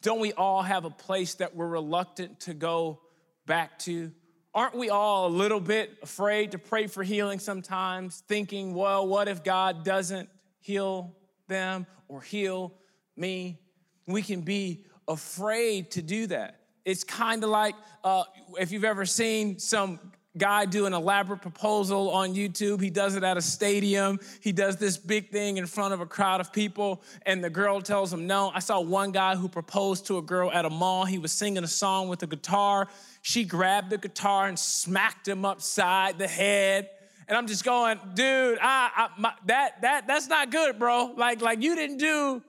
Don't 0.00 0.20
we 0.20 0.32
all 0.32 0.62
have 0.62 0.84
a 0.84 0.90
place 0.90 1.34
that 1.34 1.56
we're 1.56 1.66
reluctant 1.66 2.38
to 2.42 2.54
go 2.54 3.00
back 3.46 3.80
to 3.80 4.12
aren't 4.54 4.76
we 4.76 4.90
all 4.90 5.26
a 5.26 5.34
little 5.42 5.58
bit 5.58 5.90
afraid 6.04 6.52
to 6.52 6.58
pray 6.58 6.86
for 6.86 7.02
healing 7.02 7.40
sometimes, 7.40 8.22
thinking, 8.28 8.74
well, 8.74 9.08
what 9.08 9.26
if 9.26 9.42
God 9.42 9.84
doesn't 9.84 10.28
heal 10.60 11.16
them 11.48 11.84
or 12.06 12.20
heal 12.20 12.72
me? 13.16 13.58
We 14.06 14.22
can 14.22 14.42
be 14.42 14.84
afraid 15.08 15.90
to 15.92 16.02
do 16.02 16.26
that. 16.28 16.60
It's 16.84 17.04
kind 17.04 17.42
of 17.44 17.50
like 17.50 17.74
uh, 18.02 18.24
if 18.58 18.70
you've 18.72 18.84
ever 18.84 19.06
seen 19.06 19.58
some 19.58 19.98
guy 20.36 20.64
do 20.64 20.86
an 20.86 20.92
elaborate 20.92 21.40
proposal 21.40 22.10
on 22.10 22.34
YouTube. 22.34 22.80
He 22.80 22.90
does 22.90 23.14
it 23.14 23.22
at 23.22 23.36
a 23.36 23.42
stadium. 23.42 24.18
He 24.40 24.52
does 24.52 24.76
this 24.76 24.96
big 24.96 25.30
thing 25.30 25.58
in 25.58 25.66
front 25.66 25.94
of 25.94 26.00
a 26.00 26.06
crowd 26.06 26.40
of 26.40 26.52
people, 26.52 27.02
and 27.24 27.42
the 27.42 27.50
girl 27.50 27.80
tells 27.80 28.12
him 28.12 28.26
no. 28.26 28.50
I 28.52 28.58
saw 28.58 28.80
one 28.80 29.12
guy 29.12 29.36
who 29.36 29.48
proposed 29.48 30.06
to 30.06 30.18
a 30.18 30.22
girl 30.22 30.50
at 30.50 30.64
a 30.64 30.70
mall. 30.70 31.04
He 31.04 31.18
was 31.18 31.32
singing 31.32 31.62
a 31.62 31.68
song 31.68 32.08
with 32.08 32.22
a 32.22 32.26
guitar. 32.26 32.88
She 33.22 33.44
grabbed 33.44 33.90
the 33.90 33.98
guitar 33.98 34.48
and 34.48 34.58
smacked 34.58 35.28
him 35.28 35.44
upside 35.44 36.18
the 36.18 36.28
head. 36.28 36.90
And 37.26 37.38
I'm 37.38 37.46
just 37.46 37.64
going, 37.64 37.98
dude, 38.14 38.58
I, 38.60 38.90
I 38.94 39.08
my, 39.18 39.32
that 39.46 39.80
that 39.82 40.06
that's 40.06 40.26
not 40.26 40.50
good, 40.50 40.78
bro. 40.78 41.14
Like 41.16 41.40
like 41.40 41.62
you 41.62 41.74
didn't 41.74 41.98
do 41.98 42.42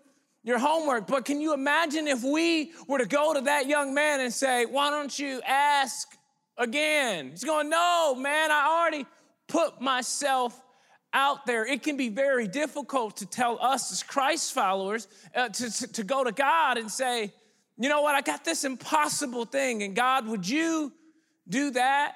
your 0.46 0.60
homework. 0.60 1.08
But 1.08 1.26
can 1.26 1.42
you 1.42 1.54
imagine 1.54 2.08
if 2.08 2.24
we 2.24 2.72
were 2.88 3.00
to 3.00 3.08
go 3.08 3.34
to 3.34 3.42
that 3.42 3.68
young 3.68 3.94
man 3.94 4.22
and 4.22 4.32
say, 4.32 4.66
why 4.66 4.92
don't 4.92 5.18
you 5.20 5.42
ask 5.46 6.08
again? 6.58 7.32
He's 7.32 7.44
going, 7.44 7.70
no, 7.70 8.16
man, 8.16 8.52
I 8.52 8.80
already 8.80 9.06
put 9.48 9.82
myself 9.82 10.62
out 11.12 11.46
there. 11.46 11.66
It 11.66 11.82
can 11.82 11.98
be 11.98 12.10
very 12.10 12.48
difficult 12.48 13.18
to 13.18 13.26
tell 13.26 13.58
us 13.60 13.92
as 13.92 14.04
Christ 14.04 14.54
followers 14.54 15.08
uh, 15.34 15.50
to, 15.50 15.72
to, 15.72 15.88
to 15.94 16.04
go 16.04 16.24
to 16.24 16.32
God 16.32 16.78
and 16.78 16.92
say, 16.92 17.34
you 17.78 17.90
know 17.90 18.02
what, 18.02 18.16
I 18.16 18.22
got 18.22 18.46
this 18.46 18.64
impossible 18.64 19.46
thing, 19.46 19.84
and 19.84 19.96
God, 19.96 20.28
would 20.28 20.48
you 20.48 20.94
do 21.50 21.72
that? 21.72 22.16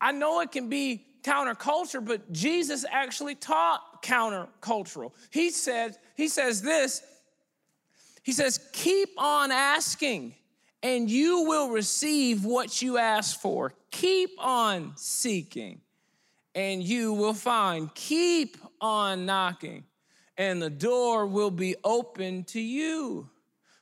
I 0.00 0.12
know 0.12 0.40
it 0.40 0.52
can 0.52 0.68
be 0.68 1.06
counterculture, 1.22 2.04
but 2.04 2.30
Jesus 2.32 2.84
actually 2.88 3.34
taught 3.34 4.02
countercultural. 4.02 5.12
He 5.30 5.50
said, 5.50 5.96
he 6.16 6.28
says 6.28 6.62
this, 6.62 7.02
he 8.22 8.32
says, 8.32 8.60
keep 8.72 9.10
on 9.18 9.50
asking 9.50 10.34
and 10.82 11.10
you 11.10 11.42
will 11.42 11.70
receive 11.70 12.44
what 12.44 12.82
you 12.82 12.98
ask 12.98 13.40
for. 13.40 13.74
Keep 13.90 14.30
on 14.38 14.92
seeking 14.96 15.80
and 16.54 16.82
you 16.82 17.12
will 17.12 17.34
find. 17.34 17.94
Keep 17.94 18.56
on 18.80 19.26
knocking 19.26 19.84
and 20.36 20.62
the 20.62 20.70
door 20.70 21.26
will 21.26 21.50
be 21.50 21.76
open 21.84 22.44
to 22.44 22.60
you. 22.60 23.28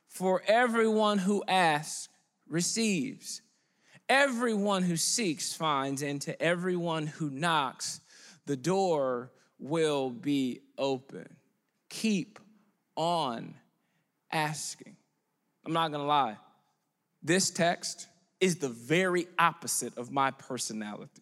For 0.07 0.43
everyone 0.45 1.19
who 1.19 1.43
asks 1.47 2.09
receives, 2.47 3.41
everyone 4.09 4.83
who 4.83 4.97
seeks 4.97 5.53
finds, 5.53 6.01
and 6.01 6.21
to 6.23 6.39
everyone 6.41 7.07
who 7.07 7.29
knocks, 7.29 8.01
the 8.45 8.57
door 8.57 9.31
will 9.57 10.09
be 10.09 10.59
open. 10.77 11.37
Keep 11.89 12.39
on 12.97 13.55
asking. 14.31 14.95
I'm 15.65 15.73
not 15.73 15.91
gonna 15.91 16.05
lie, 16.05 16.37
this 17.21 17.51
text 17.51 18.07
is 18.39 18.57
the 18.57 18.69
very 18.69 19.27
opposite 19.37 19.97
of 19.97 20.11
my 20.11 20.31
personality. 20.31 21.21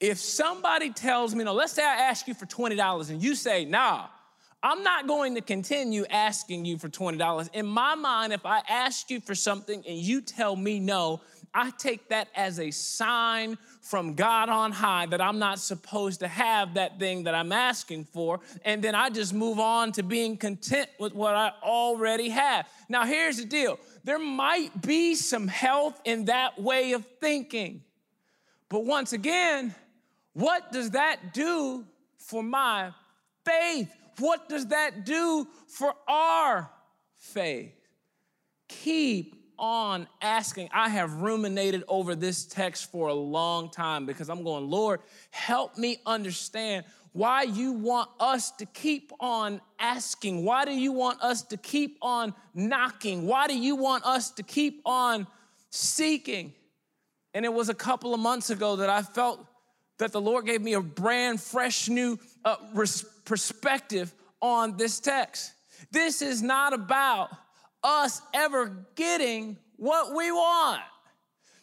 If 0.00 0.18
somebody 0.18 0.92
tells 0.92 1.34
me, 1.34 1.44
no, 1.44 1.52
let's 1.52 1.72
say 1.72 1.84
I 1.84 2.02
ask 2.02 2.26
you 2.26 2.34
for 2.34 2.46
$20 2.46 3.10
and 3.10 3.22
you 3.22 3.34
say, 3.34 3.64
nah, 3.64 4.06
I'm 4.62 4.82
not 4.82 5.06
going 5.06 5.34
to 5.34 5.40
continue 5.40 6.04
asking 6.10 6.64
you 6.64 6.78
for 6.78 6.88
$20. 6.88 7.50
In 7.52 7.66
my 7.66 7.94
mind, 7.94 8.32
if 8.32 8.46
I 8.46 8.62
ask 8.68 9.10
you 9.10 9.20
for 9.20 9.34
something 9.34 9.84
and 9.86 9.98
you 9.98 10.20
tell 10.20 10.56
me 10.56 10.80
no, 10.80 11.20
I 11.54 11.70
take 11.78 12.08
that 12.08 12.28
as 12.34 12.58
a 12.58 12.70
sign 12.70 13.58
from 13.88 14.12
God 14.12 14.50
on 14.50 14.70
high 14.70 15.06
that 15.06 15.20
I'm 15.22 15.38
not 15.38 15.58
supposed 15.58 16.20
to 16.20 16.28
have 16.28 16.74
that 16.74 16.98
thing 16.98 17.24
that 17.24 17.34
I'm 17.34 17.52
asking 17.52 18.04
for. 18.04 18.40
And 18.62 18.84
then 18.84 18.94
I 18.94 19.08
just 19.08 19.32
move 19.32 19.58
on 19.58 19.92
to 19.92 20.02
being 20.02 20.36
content 20.36 20.90
with 21.00 21.14
what 21.14 21.34
I 21.34 21.52
already 21.62 22.28
have. 22.28 22.68
Now, 22.90 23.06
here's 23.06 23.38
the 23.38 23.46
deal 23.46 23.78
there 24.04 24.18
might 24.18 24.82
be 24.82 25.14
some 25.14 25.48
health 25.48 25.98
in 26.04 26.26
that 26.26 26.60
way 26.60 26.92
of 26.92 27.06
thinking. 27.18 27.82
But 28.68 28.84
once 28.84 29.14
again, 29.14 29.74
what 30.34 30.70
does 30.70 30.90
that 30.90 31.32
do 31.32 31.86
for 32.18 32.42
my 32.42 32.92
faith? 33.46 33.90
What 34.18 34.50
does 34.50 34.66
that 34.66 35.06
do 35.06 35.48
for 35.66 35.94
our 36.06 36.70
faith? 37.16 37.72
Keep 38.68 39.37
on 39.58 40.06
asking. 40.20 40.68
I 40.72 40.88
have 40.88 41.14
ruminated 41.14 41.84
over 41.88 42.14
this 42.14 42.44
text 42.44 42.90
for 42.90 43.08
a 43.08 43.14
long 43.14 43.70
time 43.70 44.06
because 44.06 44.28
I'm 44.28 44.42
going, 44.42 44.70
Lord, 44.70 45.00
help 45.30 45.76
me 45.76 46.00
understand 46.06 46.84
why 47.12 47.42
you 47.42 47.72
want 47.72 48.10
us 48.20 48.50
to 48.52 48.66
keep 48.66 49.12
on 49.18 49.60
asking. 49.78 50.44
Why 50.44 50.64
do 50.64 50.72
you 50.72 50.92
want 50.92 51.20
us 51.22 51.42
to 51.42 51.56
keep 51.56 51.98
on 52.02 52.34
knocking? 52.54 53.26
Why 53.26 53.46
do 53.46 53.58
you 53.58 53.76
want 53.76 54.04
us 54.04 54.30
to 54.32 54.42
keep 54.42 54.82
on 54.84 55.26
seeking? 55.70 56.52
And 57.34 57.44
it 57.44 57.52
was 57.52 57.68
a 57.68 57.74
couple 57.74 58.14
of 58.14 58.20
months 58.20 58.50
ago 58.50 58.76
that 58.76 58.90
I 58.90 59.02
felt 59.02 59.44
that 59.98 60.12
the 60.12 60.20
Lord 60.20 60.46
gave 60.46 60.62
me 60.62 60.74
a 60.74 60.80
brand 60.80 61.40
fresh 61.40 61.88
new 61.88 62.18
uh, 62.44 62.56
perspective 63.24 64.14
on 64.40 64.76
this 64.76 65.00
text. 65.00 65.52
This 65.90 66.22
is 66.22 66.42
not 66.42 66.72
about 66.72 67.30
us 67.82 68.20
ever 68.34 68.86
getting 68.94 69.56
what 69.76 70.14
we 70.14 70.30
want. 70.30 70.82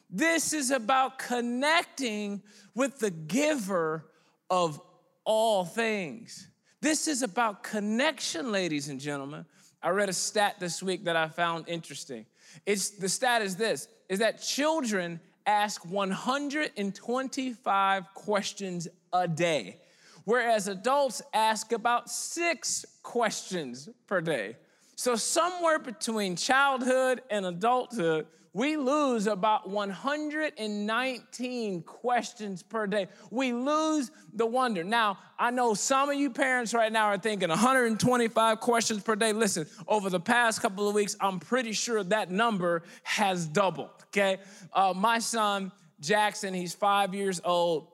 This 0.10 0.54
is 0.54 0.72
about 0.72 1.20
connecting 1.20 2.42
with 2.74 2.98
the 3.00 3.12
giver 3.12 4.06
of 4.50 4.82
all 5.26 5.66
things. 5.66 6.48
This 6.82 7.08
is 7.08 7.22
about 7.24 7.64
connection, 7.64 8.52
ladies 8.52 8.90
and 8.90 9.00
gentlemen. 9.00 9.46
I 9.82 9.90
read 9.90 10.10
a 10.10 10.14
stat 10.14 10.60
this 10.60 10.84
week 10.84 11.06
that 11.06 11.16
I 11.16 11.28
found 11.28 11.68
interesting. 11.68 12.28
It's 12.66 12.92
the 12.92 13.10
stat 13.10 13.42
is 13.42 13.56
this 13.56 13.88
is 14.08 14.20
that 14.20 14.40
children 14.42 15.20
ask 15.48 15.84
125 15.86 18.14
questions 18.14 18.88
a 19.14 19.28
day, 19.28 19.80
whereas 20.24 20.68
adults 20.68 21.22
ask 21.34 21.72
about 21.72 22.08
six 22.10 22.86
questions 23.04 23.90
per 24.08 24.22
day. 24.22 24.56
So, 24.96 25.16
somewhere 25.16 25.80
between 25.80 26.36
childhood 26.36 27.22
and 27.30 27.46
adulthood, 27.46 28.26
we 28.54 28.76
lose 28.78 29.28
about 29.28 29.70
119 29.70 31.84
questions 31.84 32.64
per 32.64 32.88
day. 32.88 33.10
We 33.30 33.52
lose 33.52 34.10
the 34.34 34.46
wonder. 34.46 34.86
Now, 34.86 35.18
I 35.38 35.52
know 35.52 35.74
some 35.74 36.10
of 36.10 36.16
you 36.16 36.30
parents 36.30 36.74
right 36.74 36.90
now 36.90 37.08
are 37.08 37.18
thinking 37.18 37.50
125 37.50 38.62
questions 38.62 39.04
per 39.04 39.18
day. 39.18 39.34
Listen, 39.34 39.68
over 39.90 40.10
the 40.10 40.22
past 40.22 40.62
couple 40.62 40.88
of 40.88 40.96
weeks, 40.96 41.18
I'm 41.20 41.42
pretty 41.42 41.74
sure 41.74 42.02
that 42.06 42.32
number 42.32 42.84
has 43.04 43.46
doubled, 43.46 44.06
okay? 44.06 44.38
Uh, 44.72 44.94
my 44.96 45.20
son, 45.20 45.74
Jackson, 46.00 46.54
he's 46.54 46.74
five 46.74 47.14
years 47.14 47.42
old 47.44 47.90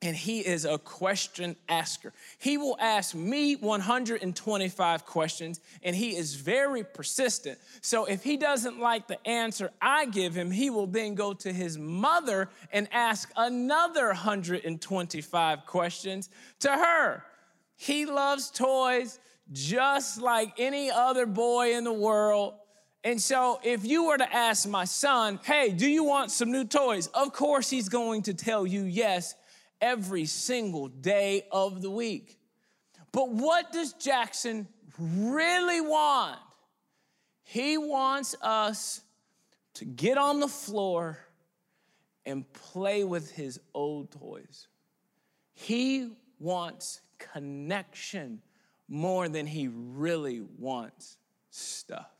and 0.00 0.16
he 0.16 0.40
is 0.40 0.64
a 0.64 0.78
question 0.78 1.56
asker. 1.68 2.12
He 2.38 2.56
will 2.56 2.76
ask 2.80 3.16
me 3.16 3.56
125 3.56 5.04
questions, 5.04 5.60
and 5.82 5.96
he 5.96 6.16
is 6.16 6.36
very 6.36 6.84
persistent. 6.84 7.58
So 7.80 8.04
if 8.04 8.22
he 8.22 8.36
doesn't 8.36 8.78
like 8.78 9.08
the 9.08 9.24
answer 9.26 9.70
I 9.82 10.06
give 10.06 10.36
him, 10.36 10.52
he 10.52 10.70
will 10.70 10.86
then 10.86 11.16
go 11.16 11.32
to 11.34 11.52
his 11.52 11.78
mother 11.78 12.48
and 12.72 12.88
ask 12.92 13.30
another 13.36 14.06
125 14.06 15.66
questions 15.66 16.28
to 16.60 16.70
her. 16.70 17.24
He 17.74 18.06
loves 18.06 18.50
toys 18.50 19.18
just 19.50 20.20
like 20.20 20.52
any 20.58 20.90
other 20.92 21.26
boy 21.26 21.74
in 21.74 21.82
the 21.82 21.92
world. 21.92 22.54
And 23.02 23.20
so, 23.20 23.58
if 23.62 23.84
you 23.84 24.06
were 24.06 24.18
to 24.18 24.34
ask 24.34 24.68
my 24.68 24.84
son, 24.84 25.40
hey, 25.44 25.70
do 25.70 25.88
you 25.88 26.04
want 26.04 26.30
some 26.30 26.52
new 26.52 26.64
toys? 26.64 27.06
Of 27.08 27.32
course, 27.32 27.70
he's 27.70 27.88
going 27.88 28.22
to 28.22 28.34
tell 28.34 28.66
you 28.66 28.82
yes 28.82 29.34
every 29.80 30.24
single 30.24 30.88
day 30.88 31.46
of 31.50 31.82
the 31.82 31.90
week. 31.90 32.38
But 33.12 33.30
what 33.30 33.72
does 33.72 33.92
Jackson 33.94 34.68
really 34.98 35.80
want? 35.80 36.38
He 37.42 37.78
wants 37.78 38.34
us 38.42 39.00
to 39.74 39.84
get 39.84 40.18
on 40.18 40.40
the 40.40 40.48
floor 40.48 41.18
and 42.26 42.50
play 42.52 43.04
with 43.04 43.30
his 43.30 43.58
old 43.72 44.10
toys. 44.10 44.68
He 45.54 46.10
wants 46.38 47.00
connection 47.18 48.42
more 48.88 49.28
than 49.28 49.46
he 49.46 49.68
really 49.68 50.42
wants 50.58 51.16
stuff. 51.50 52.10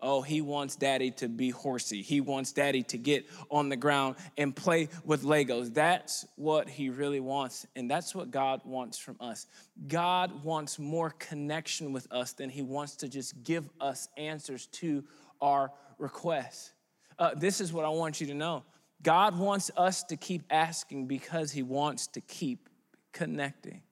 Oh, 0.00 0.20
he 0.20 0.42
wants 0.42 0.76
daddy 0.76 1.10
to 1.12 1.28
be 1.28 1.50
horsey. 1.50 2.02
He 2.02 2.20
wants 2.20 2.52
daddy 2.52 2.82
to 2.84 2.98
get 2.98 3.26
on 3.50 3.70
the 3.70 3.76
ground 3.76 4.16
and 4.36 4.54
play 4.54 4.88
with 5.04 5.22
Legos. 5.22 5.72
That's 5.72 6.26
what 6.36 6.68
he 6.68 6.90
really 6.90 7.20
wants. 7.20 7.66
And 7.74 7.90
that's 7.90 8.14
what 8.14 8.30
God 8.30 8.60
wants 8.64 8.98
from 8.98 9.16
us. 9.20 9.46
God 9.88 10.44
wants 10.44 10.78
more 10.78 11.10
connection 11.10 11.92
with 11.92 12.06
us 12.12 12.34
than 12.34 12.50
he 12.50 12.62
wants 12.62 12.96
to 12.96 13.08
just 13.08 13.42
give 13.42 13.64
us 13.80 14.08
answers 14.18 14.66
to 14.66 15.02
our 15.40 15.72
requests. 15.98 16.72
Uh, 17.18 17.30
this 17.34 17.60
is 17.60 17.72
what 17.72 17.84
I 17.84 17.88
want 17.88 18.20
you 18.20 18.26
to 18.26 18.34
know 18.34 18.64
God 19.02 19.38
wants 19.38 19.70
us 19.76 20.02
to 20.04 20.16
keep 20.16 20.42
asking 20.50 21.06
because 21.06 21.52
He 21.52 21.62
wants 21.62 22.06
to 22.08 22.20
keep 22.20 22.68
connecting. 23.12 23.82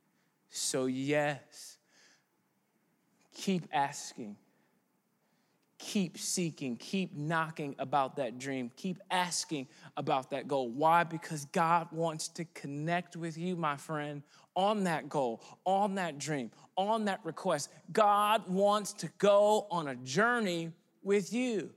So, 0.50 0.86
yes, 0.86 1.78
keep 3.34 3.68
asking, 3.72 4.36
keep 5.84 6.16
seeking, 6.16 6.76
keep 6.76 7.14
knocking 7.14 7.74
about 7.78 8.16
that 8.16 8.38
dream, 8.38 8.70
keep 8.74 9.02
asking 9.10 9.68
about 9.98 10.30
that 10.30 10.48
goal. 10.48 10.70
Why? 10.70 11.04
Because 11.04 11.44
God 11.46 11.88
wants 11.92 12.28
to 12.28 12.46
connect 12.54 13.16
with 13.16 13.36
you, 13.36 13.54
my 13.54 13.76
friend, 13.76 14.22
on 14.56 14.84
that 14.84 15.10
goal, 15.10 15.42
on 15.66 15.96
that 15.96 16.18
dream, 16.18 16.50
on 16.76 17.04
that 17.04 17.20
request. 17.22 17.70
God 17.92 18.48
wants 18.48 18.94
to 18.94 19.10
go 19.18 19.66
on 19.70 19.88
a 19.88 19.94
journey 19.96 20.72
with 21.02 21.34
you. 21.34 21.68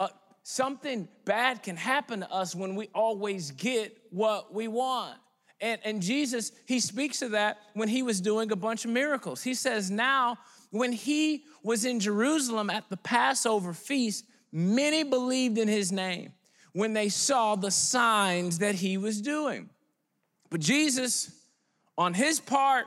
Uh, 0.00 0.08
something 0.42 1.06
bad 1.24 1.62
can 1.62 1.76
happen 1.76 2.20
to 2.20 2.30
us 2.32 2.56
when 2.56 2.74
we 2.74 2.88
always 2.92 3.52
get 3.52 3.96
what 4.10 4.52
we 4.52 4.66
want. 4.66 5.16
And, 5.60 5.80
and 5.84 6.02
Jesus, 6.02 6.50
he 6.66 6.80
speaks 6.80 7.22
of 7.22 7.30
that 7.30 7.58
when 7.74 7.88
he 7.88 8.02
was 8.02 8.20
doing 8.20 8.50
a 8.50 8.56
bunch 8.56 8.84
of 8.84 8.90
miracles. 8.90 9.44
He 9.44 9.54
says, 9.54 9.92
Now, 9.92 10.38
when 10.74 10.90
he 10.90 11.44
was 11.62 11.84
in 11.84 12.00
Jerusalem 12.00 12.68
at 12.68 12.90
the 12.90 12.96
Passover 12.96 13.72
feast, 13.72 14.24
many 14.50 15.04
believed 15.04 15.56
in 15.56 15.68
his 15.68 15.92
name 15.92 16.32
when 16.72 16.94
they 16.94 17.08
saw 17.08 17.54
the 17.54 17.70
signs 17.70 18.58
that 18.58 18.74
he 18.74 18.96
was 18.96 19.20
doing. 19.20 19.70
But 20.50 20.58
Jesus, 20.58 21.30
on 21.96 22.12
his 22.12 22.40
part, 22.40 22.86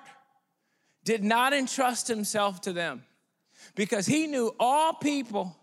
did 1.06 1.24
not 1.24 1.54
entrust 1.54 2.10
himself 2.10 2.60
to 2.62 2.74
them 2.74 3.04
because 3.74 4.06
he 4.06 4.28
knew 4.28 4.54
all 4.60 4.92
people 4.92 5.56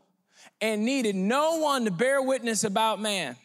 and 0.62 0.82
needed 0.82 1.14
no 1.14 1.58
one 1.58 1.84
to 1.84 1.90
bear 1.90 2.22
witness 2.22 2.64
about 2.64 3.02
man, 3.02 3.36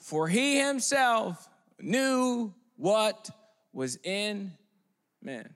for 0.00 0.26
he 0.26 0.58
himself 0.58 1.48
knew 1.78 2.52
what 2.76 3.30
was 3.72 3.98
in 4.02 4.50
man. 5.22 5.54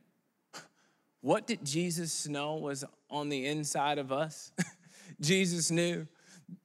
What 1.24 1.46
did 1.46 1.64
Jesus 1.64 2.28
know 2.28 2.56
was 2.56 2.84
on 3.08 3.30
the 3.30 3.46
inside 3.46 3.96
of 3.96 4.12
us? 4.12 4.52
Jesus 5.22 5.70
knew 5.70 6.06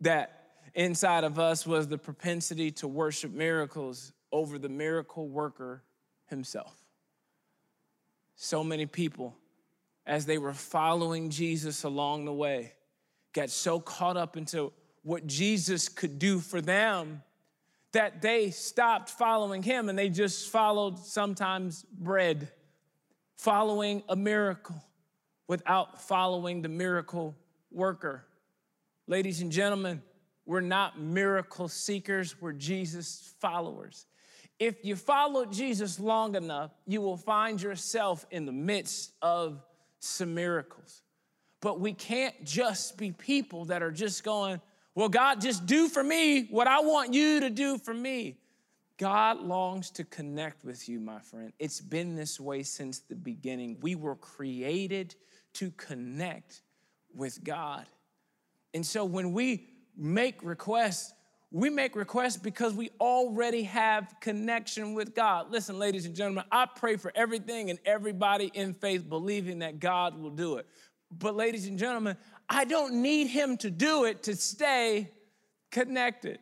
that 0.01 0.47
inside 0.73 1.23
of 1.23 1.39
us 1.39 1.65
was 1.65 1.87
the 1.87 1.97
propensity 1.97 2.69
to 2.71 2.87
worship 2.89 3.31
miracles 3.31 4.11
over 4.33 4.59
the 4.59 4.67
miracle 4.67 5.29
worker 5.29 5.81
himself. 6.25 6.75
So 8.35 8.61
many 8.61 8.85
people, 8.85 9.33
as 10.05 10.25
they 10.25 10.37
were 10.37 10.51
following 10.51 11.29
Jesus 11.29 11.85
along 11.85 12.25
the 12.25 12.33
way, 12.33 12.73
got 13.31 13.49
so 13.49 13.79
caught 13.79 14.17
up 14.17 14.35
into 14.35 14.73
what 15.03 15.25
Jesus 15.25 15.87
could 15.87 16.19
do 16.19 16.41
for 16.41 16.59
them 16.59 17.23
that 17.93 18.21
they 18.21 18.51
stopped 18.51 19.09
following 19.09 19.63
him 19.63 19.87
and 19.87 19.97
they 19.97 20.09
just 20.09 20.49
followed 20.49 20.99
sometimes 20.99 21.85
bread, 21.97 22.51
following 23.39 24.03
a 24.09 24.17
miracle 24.17 24.75
without 25.47 26.01
following 26.01 26.61
the 26.61 26.67
miracle 26.67 27.33
worker. 27.71 28.25
Ladies 29.07 29.39
and 29.39 29.49
gentlemen, 29.49 30.01
we're 30.45 30.59
not 30.59 30.99
miracle 30.99 31.69
seekers, 31.69 32.41
we're 32.41 32.51
Jesus 32.51 33.33
followers. 33.39 34.07
If 34.59 34.83
you 34.83 34.97
follow 34.97 35.45
Jesus 35.45 36.01
long 36.01 36.35
enough, 36.35 36.71
you 36.85 36.99
will 36.99 37.15
find 37.15 37.61
yourself 37.61 38.25
in 38.29 38.45
the 38.45 38.51
midst 38.51 39.13
of 39.21 39.63
some 40.01 40.35
miracles. 40.35 41.01
But 41.61 41.79
we 41.79 41.93
can't 41.93 42.43
just 42.43 42.97
be 42.97 43.13
people 43.13 43.65
that 43.65 43.81
are 43.81 43.91
just 43.91 44.25
going, 44.25 44.59
well, 44.95 45.07
God, 45.07 45.39
just 45.39 45.65
do 45.65 45.87
for 45.87 46.03
me 46.03 46.47
what 46.51 46.67
I 46.67 46.81
want 46.81 47.13
you 47.13 47.39
to 47.39 47.49
do 47.49 47.77
for 47.77 47.93
me. 47.93 48.35
God 48.99 49.39
longs 49.39 49.89
to 49.91 50.03
connect 50.03 50.65
with 50.65 50.89
you, 50.89 50.99
my 50.99 51.19
friend. 51.19 51.53
It's 51.57 51.79
been 51.79 52.15
this 52.15 52.37
way 52.37 52.63
since 52.63 52.99
the 52.99 53.15
beginning. 53.15 53.77
We 53.81 53.95
were 53.95 54.15
created 54.15 55.15
to 55.53 55.71
connect 55.71 56.61
with 57.15 57.41
God. 57.41 57.85
And 58.73 58.85
so 58.85 59.05
when 59.05 59.31
we 59.31 59.69
make 59.97 60.43
requests, 60.43 61.13
we 61.49 61.69
make 61.69 61.95
requests 61.95 62.35
because 62.35 62.73
we 62.73 62.89
already 62.99 63.63
have 63.63 64.13
connection 64.19 64.93
with 64.93 65.15
God. 65.15 65.49
Listen, 65.49 65.79
ladies 65.79 66.05
and 66.05 66.13
gentlemen, 66.13 66.43
I 66.51 66.65
pray 66.67 66.97
for 66.97 67.13
everything 67.15 67.69
and 67.69 67.79
everybody 67.85 68.51
in 68.53 68.73
faith 68.73 69.07
believing 69.07 69.59
that 69.59 69.79
God 69.79 70.19
will 70.19 70.29
do 70.29 70.57
it. 70.57 70.67
But, 71.09 71.35
ladies 71.35 71.67
and 71.67 71.79
gentlemen, 71.79 72.17
I 72.49 72.65
don't 72.65 73.01
need 73.01 73.27
him 73.27 73.55
to 73.57 73.71
do 73.71 74.03
it 74.03 74.23
to 74.23 74.35
stay 74.35 75.09
connected. 75.71 76.39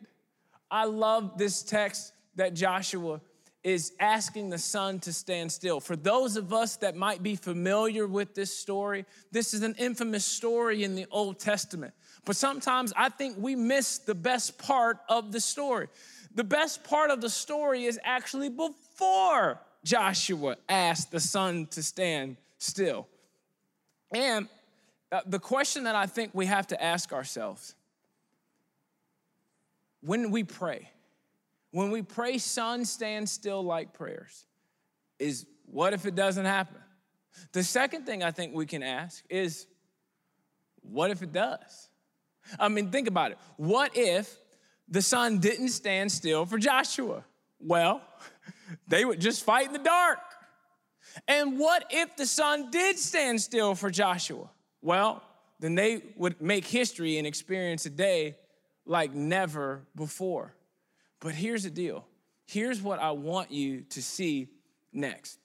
I 0.70 0.84
love 0.84 1.38
this 1.38 1.62
text 1.62 2.12
that 2.38 2.54
Joshua 2.54 3.20
is 3.64 3.92
asking 3.98 4.48
the 4.48 4.58
sun 4.58 5.00
to 5.00 5.12
stand 5.12 5.50
still. 5.50 5.80
For 5.80 5.96
those 5.96 6.36
of 6.36 6.52
us 6.52 6.76
that 6.76 6.94
might 6.94 7.22
be 7.22 7.34
familiar 7.34 8.06
with 8.06 8.34
this 8.34 8.56
story, 8.56 9.04
this 9.32 9.52
is 9.52 9.62
an 9.62 9.74
infamous 9.76 10.24
story 10.24 10.84
in 10.84 10.94
the 10.94 11.06
Old 11.10 11.40
Testament. 11.40 11.92
But 12.24 12.36
sometimes 12.36 12.92
I 12.96 13.08
think 13.08 13.36
we 13.38 13.56
miss 13.56 13.98
the 13.98 14.14
best 14.14 14.56
part 14.56 14.98
of 15.08 15.32
the 15.32 15.40
story. 15.40 15.88
The 16.34 16.44
best 16.44 16.84
part 16.84 17.10
of 17.10 17.20
the 17.20 17.28
story 17.28 17.84
is 17.84 17.98
actually 18.04 18.50
before 18.50 19.60
Joshua 19.84 20.56
asked 20.68 21.10
the 21.10 21.20
sun 21.20 21.66
to 21.72 21.82
stand 21.82 22.36
still. 22.58 23.08
And 24.14 24.48
uh, 25.10 25.22
the 25.26 25.40
question 25.40 25.84
that 25.84 25.96
I 25.96 26.06
think 26.06 26.30
we 26.34 26.46
have 26.46 26.68
to 26.68 26.80
ask 26.80 27.12
ourselves 27.12 27.74
when 30.00 30.30
we 30.30 30.44
pray, 30.44 30.90
when 31.70 31.90
we 31.90 32.02
pray, 32.02 32.38
sun 32.38 32.84
stand 32.84 33.28
still 33.28 33.62
like 33.62 33.92
prayers, 33.92 34.46
is 35.18 35.46
what 35.66 35.92
if 35.92 36.06
it 36.06 36.14
doesn't 36.14 36.44
happen? 36.44 36.76
The 37.52 37.62
second 37.62 38.06
thing 38.06 38.22
I 38.22 38.30
think 38.30 38.54
we 38.54 38.66
can 38.66 38.82
ask 38.82 39.24
is, 39.28 39.66
what 40.80 41.10
if 41.10 41.22
it 41.22 41.32
does? 41.32 41.88
I 42.58 42.68
mean, 42.68 42.90
think 42.90 43.08
about 43.08 43.32
it. 43.32 43.38
What 43.56 43.92
if 43.94 44.34
the 44.88 45.02
sun 45.02 45.38
didn't 45.38 45.68
stand 45.68 46.10
still 46.10 46.46
for 46.46 46.58
Joshua? 46.58 47.24
Well, 47.60 48.00
they 48.88 49.04
would 49.04 49.20
just 49.20 49.44
fight 49.44 49.66
in 49.66 49.72
the 49.72 49.78
dark. 49.78 50.18
And 51.26 51.58
what 51.58 51.84
if 51.90 52.16
the 52.16 52.26
sun 52.26 52.70
did 52.70 52.98
stand 52.98 53.40
still 53.40 53.74
for 53.74 53.90
Joshua? 53.90 54.48
well, 54.82 55.22
then 55.60 55.74
they 55.74 56.02
would 56.16 56.40
make 56.40 56.64
history 56.64 57.18
and 57.18 57.26
experience 57.26 57.84
a 57.86 57.90
day 57.90 58.36
like 58.86 59.12
never 59.12 59.82
before. 59.96 60.54
But 61.20 61.34
here's 61.34 61.64
the 61.64 61.70
deal 61.70 62.06
here's 62.46 62.80
what 62.80 62.98
I 62.98 63.10
want 63.10 63.50
you 63.50 63.82
to 63.90 64.02
see 64.02 64.48
next. 64.92 65.38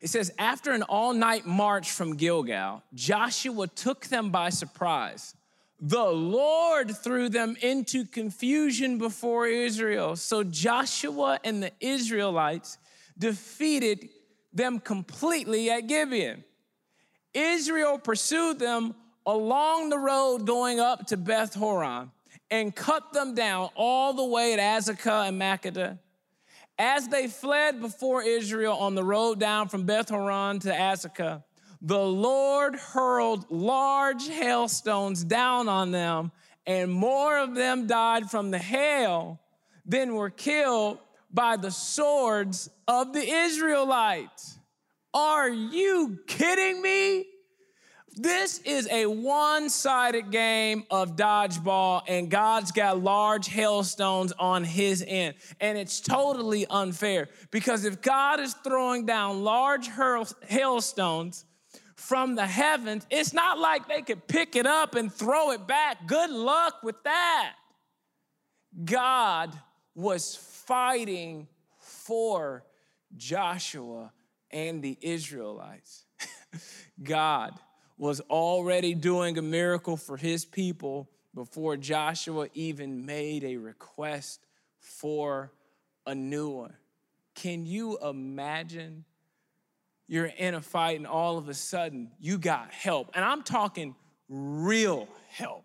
It 0.00 0.08
says, 0.08 0.32
after 0.38 0.72
an 0.72 0.82
all 0.82 1.12
night 1.12 1.44
march 1.44 1.90
from 1.90 2.16
Gilgal, 2.16 2.82
Joshua 2.94 3.66
took 3.66 4.06
them 4.06 4.30
by 4.30 4.50
surprise. 4.50 5.34
The 5.80 6.04
Lord 6.04 6.96
threw 6.96 7.28
them 7.28 7.56
into 7.60 8.04
confusion 8.04 8.98
before 8.98 9.46
Israel. 9.46 10.16
So 10.16 10.42
Joshua 10.42 11.38
and 11.44 11.62
the 11.62 11.72
Israelites 11.80 12.78
defeated 13.18 14.08
them 14.52 14.80
completely 14.80 15.70
at 15.70 15.86
Gibeon. 15.86 16.44
Israel 17.34 17.98
pursued 17.98 18.58
them 18.58 18.94
along 19.26 19.90
the 19.90 19.98
road 19.98 20.46
going 20.46 20.80
up 20.80 21.06
to 21.08 21.16
Beth 21.16 21.54
Horon 21.54 22.10
and 22.50 22.74
cut 22.74 23.12
them 23.12 23.34
down 23.34 23.70
all 23.74 24.14
the 24.14 24.24
way 24.24 24.54
at 24.54 24.58
Azekah 24.58 25.28
and 25.28 25.40
Makkedah. 25.40 25.98
As 26.78 27.08
they 27.08 27.26
fled 27.26 27.80
before 27.80 28.22
Israel 28.22 28.74
on 28.74 28.94
the 28.94 29.04
road 29.04 29.40
down 29.40 29.68
from 29.68 29.84
Beth 29.84 30.08
Horon 30.08 30.60
to 30.60 30.70
Azekah, 30.70 31.42
the 31.80 31.98
Lord 31.98 32.76
hurled 32.76 33.50
large 33.50 34.28
hailstones 34.28 35.24
down 35.24 35.68
on 35.68 35.90
them, 35.90 36.32
and 36.66 36.90
more 36.90 37.38
of 37.38 37.54
them 37.54 37.86
died 37.86 38.30
from 38.30 38.50
the 38.50 38.58
hail 38.58 39.40
than 39.84 40.14
were 40.14 40.30
killed 40.30 40.98
by 41.32 41.56
the 41.56 41.70
swords 41.70 42.68
of 42.86 43.12
the 43.12 43.28
Israelites. 43.28 44.58
Are 45.14 45.48
you 45.48 46.18
kidding 46.26 46.82
me? 46.82 47.26
This 48.18 48.58
is 48.64 48.88
a 48.90 49.06
one 49.06 49.70
sided 49.70 50.32
game 50.32 50.82
of 50.90 51.14
dodgeball, 51.14 52.02
and 52.08 52.28
God's 52.28 52.72
got 52.72 53.00
large 53.00 53.46
hailstones 53.46 54.32
on 54.32 54.64
his 54.64 55.04
end. 55.06 55.36
And 55.60 55.78
it's 55.78 56.00
totally 56.00 56.66
unfair 56.66 57.28
because 57.52 57.84
if 57.84 58.02
God 58.02 58.40
is 58.40 58.54
throwing 58.64 59.06
down 59.06 59.44
large 59.44 59.88
hailstones 60.48 61.44
from 61.94 62.34
the 62.34 62.46
heavens, 62.46 63.06
it's 63.08 63.32
not 63.32 63.58
like 63.60 63.86
they 63.88 64.02
could 64.02 64.26
pick 64.26 64.56
it 64.56 64.66
up 64.66 64.96
and 64.96 65.12
throw 65.12 65.52
it 65.52 65.68
back. 65.68 66.08
Good 66.08 66.30
luck 66.30 66.82
with 66.82 67.00
that. 67.04 67.54
God 68.84 69.56
was 69.94 70.34
fighting 70.34 71.46
for 71.78 72.64
Joshua 73.16 74.12
and 74.50 74.82
the 74.82 74.98
Israelites. 75.00 76.04
God 77.02 77.54
was 77.98 78.20
already 78.30 78.94
doing 78.94 79.36
a 79.36 79.42
miracle 79.42 79.96
for 79.96 80.16
his 80.16 80.44
people 80.44 81.10
before 81.34 81.76
Joshua 81.76 82.48
even 82.54 83.04
made 83.04 83.44
a 83.44 83.56
request 83.56 84.46
for 84.80 85.52
a 86.06 86.14
new 86.14 86.48
one. 86.48 86.74
Can 87.34 87.66
you 87.66 87.98
imagine 87.98 89.04
you're 90.06 90.26
in 90.26 90.54
a 90.54 90.60
fight 90.60 90.96
and 90.96 91.06
all 91.06 91.38
of 91.38 91.48
a 91.48 91.54
sudden 91.54 92.10
you 92.18 92.38
got 92.38 92.72
help? 92.72 93.10
And 93.14 93.24
I'm 93.24 93.42
talking 93.42 93.94
real 94.28 95.08
help. 95.28 95.64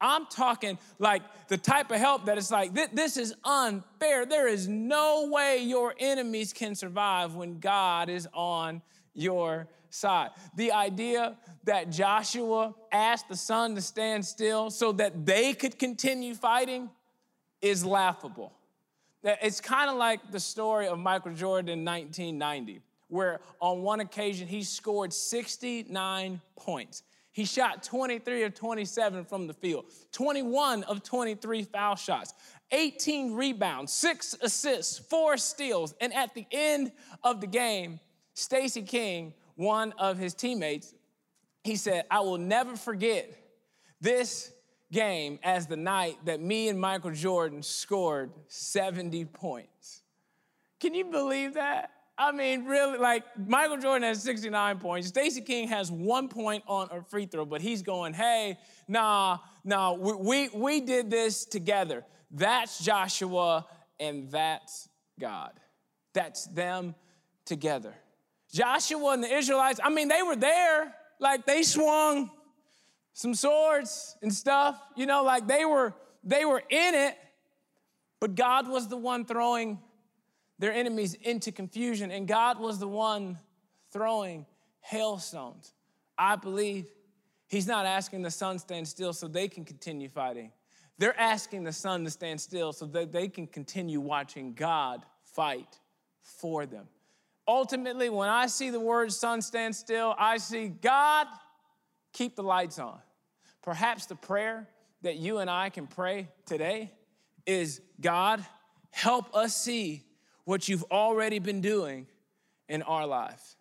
I'm 0.00 0.26
talking 0.26 0.78
like 0.98 1.22
the 1.48 1.58
type 1.58 1.90
of 1.90 1.98
help 1.98 2.26
that 2.26 2.38
it's 2.38 2.50
like, 2.50 2.72
this 2.94 3.16
is 3.16 3.34
unfair. 3.44 4.26
There 4.26 4.46
is 4.46 4.68
no 4.68 5.28
way 5.30 5.58
your 5.58 5.94
enemies 5.98 6.52
can 6.52 6.74
survive 6.74 7.34
when 7.34 7.58
God 7.58 8.08
is 8.08 8.28
on 8.32 8.80
your 9.14 9.66
side. 9.90 10.30
The 10.56 10.72
idea 10.72 11.36
that 11.64 11.90
Joshua 11.90 12.74
asked 12.92 13.28
the 13.28 13.36
sun 13.36 13.74
to 13.74 13.80
stand 13.80 14.24
still 14.24 14.70
so 14.70 14.92
that 14.92 15.26
they 15.26 15.52
could 15.54 15.78
continue 15.78 16.34
fighting 16.34 16.90
is 17.60 17.84
laughable. 17.84 18.52
It's 19.22 19.60
kind 19.60 19.90
of 19.90 19.96
like 19.96 20.30
the 20.30 20.40
story 20.40 20.86
of 20.86 20.98
Michael 20.98 21.34
Jordan 21.34 21.80
in 21.80 21.84
1990, 21.84 22.80
where 23.08 23.40
on 23.60 23.82
one 23.82 24.00
occasion 24.00 24.46
he 24.46 24.62
scored 24.62 25.12
69 25.12 26.40
points. 26.56 27.02
He 27.32 27.44
shot 27.44 27.82
23 27.82 28.44
of 28.44 28.54
27 28.54 29.24
from 29.24 29.46
the 29.46 29.54
field, 29.54 29.86
21 30.12 30.82
of 30.84 31.02
23 31.02 31.62
foul 31.64 31.94
shots, 31.94 32.34
18 32.72 33.34
rebounds, 33.34 33.92
six 33.92 34.34
assists, 34.42 34.98
four 34.98 35.36
steals. 35.36 35.94
And 36.00 36.12
at 36.14 36.34
the 36.34 36.46
end 36.50 36.92
of 37.22 37.40
the 37.40 37.46
game, 37.46 38.00
Stacy 38.34 38.82
King, 38.82 39.34
one 39.58 39.92
of 39.98 40.18
his 40.18 40.34
teammates, 40.34 40.94
he 41.64 41.74
said, 41.74 42.04
I 42.12 42.20
will 42.20 42.38
never 42.38 42.76
forget 42.76 43.28
this 44.00 44.52
game 44.92 45.40
as 45.42 45.66
the 45.66 45.76
night 45.76 46.16
that 46.26 46.40
me 46.40 46.68
and 46.68 46.80
Michael 46.80 47.10
Jordan 47.10 47.64
scored 47.64 48.30
70 48.46 49.24
points. 49.24 50.02
Can 50.78 50.94
you 50.94 51.06
believe 51.06 51.54
that? 51.54 51.90
I 52.16 52.30
mean, 52.30 52.66
really, 52.66 52.98
like 52.98 53.24
Michael 53.36 53.78
Jordan 53.78 54.04
has 54.04 54.22
69 54.22 54.78
points. 54.78 55.08
Stacy 55.08 55.40
King 55.40 55.66
has 55.68 55.90
one 55.90 56.28
point 56.28 56.62
on 56.68 56.88
a 56.92 57.02
free 57.02 57.26
throw, 57.26 57.44
but 57.44 57.60
he's 57.60 57.82
going, 57.82 58.14
hey, 58.14 58.58
nah, 58.86 59.38
nah, 59.64 59.92
we, 59.92 60.12
we, 60.14 60.48
we 60.54 60.80
did 60.80 61.10
this 61.10 61.44
together. 61.44 62.04
That's 62.30 62.78
Joshua 62.78 63.66
and 63.98 64.30
that's 64.30 64.88
God. 65.18 65.52
That's 66.12 66.46
them 66.46 66.94
together. 67.44 67.94
Joshua 68.52 69.12
and 69.12 69.22
the 69.22 69.32
Israelites, 69.32 69.80
I 69.82 69.90
mean, 69.90 70.08
they 70.08 70.22
were 70.22 70.36
there. 70.36 70.94
Like 71.20 71.46
they 71.46 71.62
swung 71.62 72.30
some 73.12 73.34
swords 73.34 74.16
and 74.22 74.32
stuff, 74.32 74.80
you 74.96 75.06
know, 75.06 75.24
like 75.24 75.48
they 75.48 75.64
were 75.64 75.94
they 76.22 76.44
were 76.44 76.62
in 76.68 76.94
it, 76.94 77.16
but 78.20 78.34
God 78.34 78.68
was 78.68 78.88
the 78.88 78.96
one 78.96 79.24
throwing 79.24 79.78
their 80.58 80.72
enemies 80.72 81.14
into 81.14 81.52
confusion, 81.52 82.10
and 82.10 82.28
God 82.28 82.58
was 82.58 82.78
the 82.78 82.88
one 82.88 83.38
throwing 83.92 84.46
hailstones. 84.80 85.72
I 86.16 86.36
believe 86.36 86.86
He's 87.48 87.66
not 87.66 87.86
asking 87.86 88.22
the 88.22 88.30
sun 88.30 88.58
stand 88.58 88.86
still 88.86 89.12
so 89.12 89.26
they 89.26 89.48
can 89.48 89.64
continue 89.64 90.08
fighting. 90.08 90.52
They're 90.98 91.18
asking 91.18 91.64
the 91.64 91.72
sun 91.72 92.04
to 92.04 92.10
stand 92.10 92.40
still 92.40 92.72
so 92.72 92.86
that 92.86 93.10
they 93.10 93.28
can 93.28 93.46
continue 93.46 94.00
watching 94.00 94.52
God 94.52 95.04
fight 95.22 95.78
for 96.20 96.66
them. 96.66 96.86
Ultimately, 97.48 98.10
when 98.10 98.28
I 98.28 98.46
see 98.46 98.68
the 98.68 98.78
word 98.78 99.10
sun 99.10 99.40
stand 99.40 99.74
still, 99.74 100.14
I 100.18 100.36
see 100.36 100.68
God 100.68 101.26
keep 102.12 102.36
the 102.36 102.42
lights 102.42 102.78
on. 102.78 102.98
Perhaps 103.62 104.04
the 104.04 104.14
prayer 104.14 104.68
that 105.00 105.16
you 105.16 105.38
and 105.38 105.48
I 105.48 105.70
can 105.70 105.86
pray 105.86 106.28
today 106.44 106.92
is 107.46 107.80
God, 108.00 108.44
help 108.90 109.34
us 109.34 109.56
see 109.56 110.04
what 110.44 110.68
you've 110.68 110.84
already 110.90 111.38
been 111.38 111.62
doing 111.62 112.06
in 112.68 112.82
our 112.82 113.06
lives. 113.06 113.56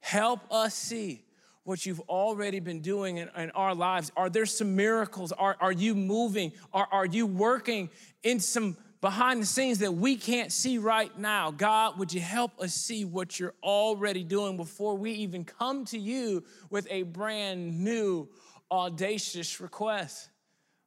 Help 0.00 0.40
us 0.50 0.74
see 0.74 1.24
what 1.64 1.84
you've 1.84 2.00
already 2.00 2.60
been 2.60 2.80
doing 2.80 3.18
in, 3.18 3.28
in, 3.36 3.50
our 3.50 3.74
lives. 3.74 4.12
Are 4.16 4.28
there 4.28 4.46
some 4.46 4.76
miracles? 4.76 5.32
Are, 5.32 5.56
are 5.60 5.72
you 5.72 5.94
moving? 5.94 6.52
Are, 6.72 6.86
are 6.90 7.06
you 7.06 7.26
working 7.26 7.90
in 8.22 8.40
some 8.40 8.76
behind 9.04 9.42
the 9.42 9.46
scenes 9.46 9.80
that 9.80 9.92
we 9.92 10.16
can't 10.16 10.50
see 10.50 10.78
right 10.78 11.18
now? 11.18 11.50
God, 11.50 11.98
would 11.98 12.10
you 12.10 12.22
help 12.22 12.58
us 12.58 12.72
see 12.72 13.04
what 13.04 13.38
you're 13.38 13.52
already 13.62 14.24
doing 14.24 14.56
before 14.56 14.96
we 14.96 15.10
even 15.10 15.44
come 15.44 15.84
to 15.84 15.98
you 15.98 16.42
with 16.70 16.86
a 16.88 17.02
brand 17.02 17.84
new, 17.84 18.26
audacious 18.70 19.60
request? 19.60 20.30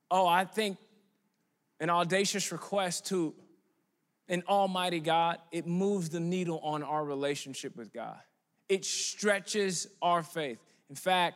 Oh, 0.09 0.25
I 0.25 0.45
think 0.45 0.79
an 1.79 1.91
audacious 1.91 2.51
request 2.51 3.05
to 3.09 3.35
an 4.27 4.41
almighty 4.49 4.99
God, 4.99 5.37
it 5.51 5.67
moves 5.67 6.09
the 6.09 6.19
needle 6.19 6.59
on 6.63 6.81
our 6.81 7.05
relationship 7.05 7.77
with 7.77 7.93
God. 7.93 8.17
It 8.67 8.83
stretches 8.83 9.85
our 10.01 10.23
faith. 10.23 10.57
In 10.89 10.95
fact, 10.95 11.35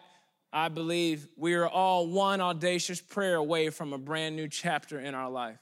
I 0.52 0.68
believe 0.70 1.28
we 1.38 1.54
are 1.54 1.68
all 1.68 2.08
one 2.08 2.42
audacious 2.42 3.00
prayer 3.00 3.36
away 3.36 3.70
from 3.70 3.94
a 3.94 4.00
brand 4.00 4.36
new 4.36 4.48
chapter 4.48 5.00
in 5.00 5.14
our 5.14 5.30
life. 5.30 5.60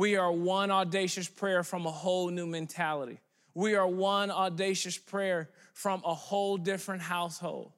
We 0.00 0.16
are 0.16 0.32
one 0.32 0.70
audacious 0.70 1.28
prayer 1.28 1.62
from 1.62 1.84
a 1.84 1.90
whole 1.90 2.30
new 2.30 2.46
mentality. 2.46 3.20
We 3.52 3.74
are 3.74 3.86
one 3.86 4.30
audacious 4.30 4.96
prayer 4.96 5.50
from 5.74 6.00
a 6.06 6.14
whole 6.14 6.56
different 6.56 7.02
household. 7.02 7.72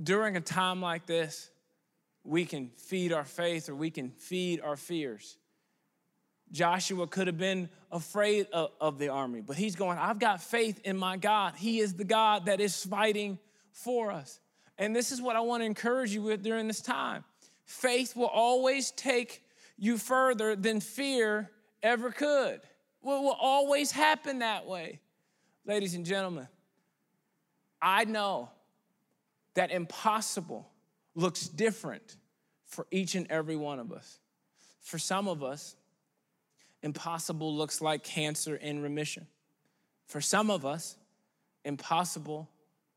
During 0.00 0.36
a 0.36 0.40
time 0.40 0.80
like 0.80 1.04
this, 1.04 1.50
we 2.22 2.44
can 2.44 2.70
feed 2.76 3.12
our 3.12 3.24
faith 3.24 3.68
or 3.68 3.74
we 3.74 3.90
can 3.90 4.10
feed 4.10 4.60
our 4.60 4.76
fears. 4.76 5.36
Joshua 6.52 7.08
could 7.08 7.26
have 7.26 7.38
been 7.38 7.70
afraid 7.90 8.46
of, 8.52 8.70
of, 8.80 9.00
the 9.00 9.08
army, 9.08 9.40
but 9.40 9.56
he's 9.56 9.74
going, 9.74 9.98
I've 9.98 10.20
got 10.20 10.40
faith 10.40 10.80
in 10.84 10.96
my 10.96 11.16
God. 11.16 11.54
He 11.56 11.80
is 11.80 11.94
the 11.94 12.04
God 12.04 12.46
that 12.46 12.60
is 12.60 12.84
fighting 12.84 13.40
for 13.72 14.12
us. 14.12 14.38
And 14.78 14.94
this 14.94 15.10
is 15.10 15.20
what 15.20 15.34
I 15.34 15.40
want 15.40 15.62
to 15.62 15.66
encourage 15.66 16.14
you 16.14 16.22
with 16.22 16.44
during 16.44 16.68
this 16.68 16.80
time. 16.80 17.24
Faith 17.64 18.14
will 18.14 18.26
always 18.28 18.92
take 18.92 19.42
you 19.78 19.96
further 19.96 20.56
than 20.56 20.80
fear 20.80 21.50
ever 21.82 22.10
could. 22.10 22.56
It 22.56 22.62
will 23.02 23.36
always 23.40 23.92
happen 23.92 24.40
that 24.40 24.66
way. 24.66 25.00
Ladies 25.64 25.94
and 25.94 26.04
gentlemen, 26.04 26.48
I 27.80 28.04
know 28.04 28.50
that 29.54 29.70
impossible 29.70 30.68
looks 31.14 31.48
different 31.48 32.16
for 32.66 32.86
each 32.90 33.14
and 33.14 33.26
every 33.30 33.56
one 33.56 33.78
of 33.78 33.92
us. 33.92 34.18
For 34.80 34.98
some 34.98 35.28
of 35.28 35.42
us, 35.42 35.76
impossible 36.82 37.54
looks 37.54 37.80
like 37.80 38.02
cancer 38.02 38.56
in 38.56 38.82
remission. 38.82 39.26
For 40.06 40.20
some 40.20 40.50
of 40.50 40.64
us, 40.64 40.96
impossible 41.64 42.48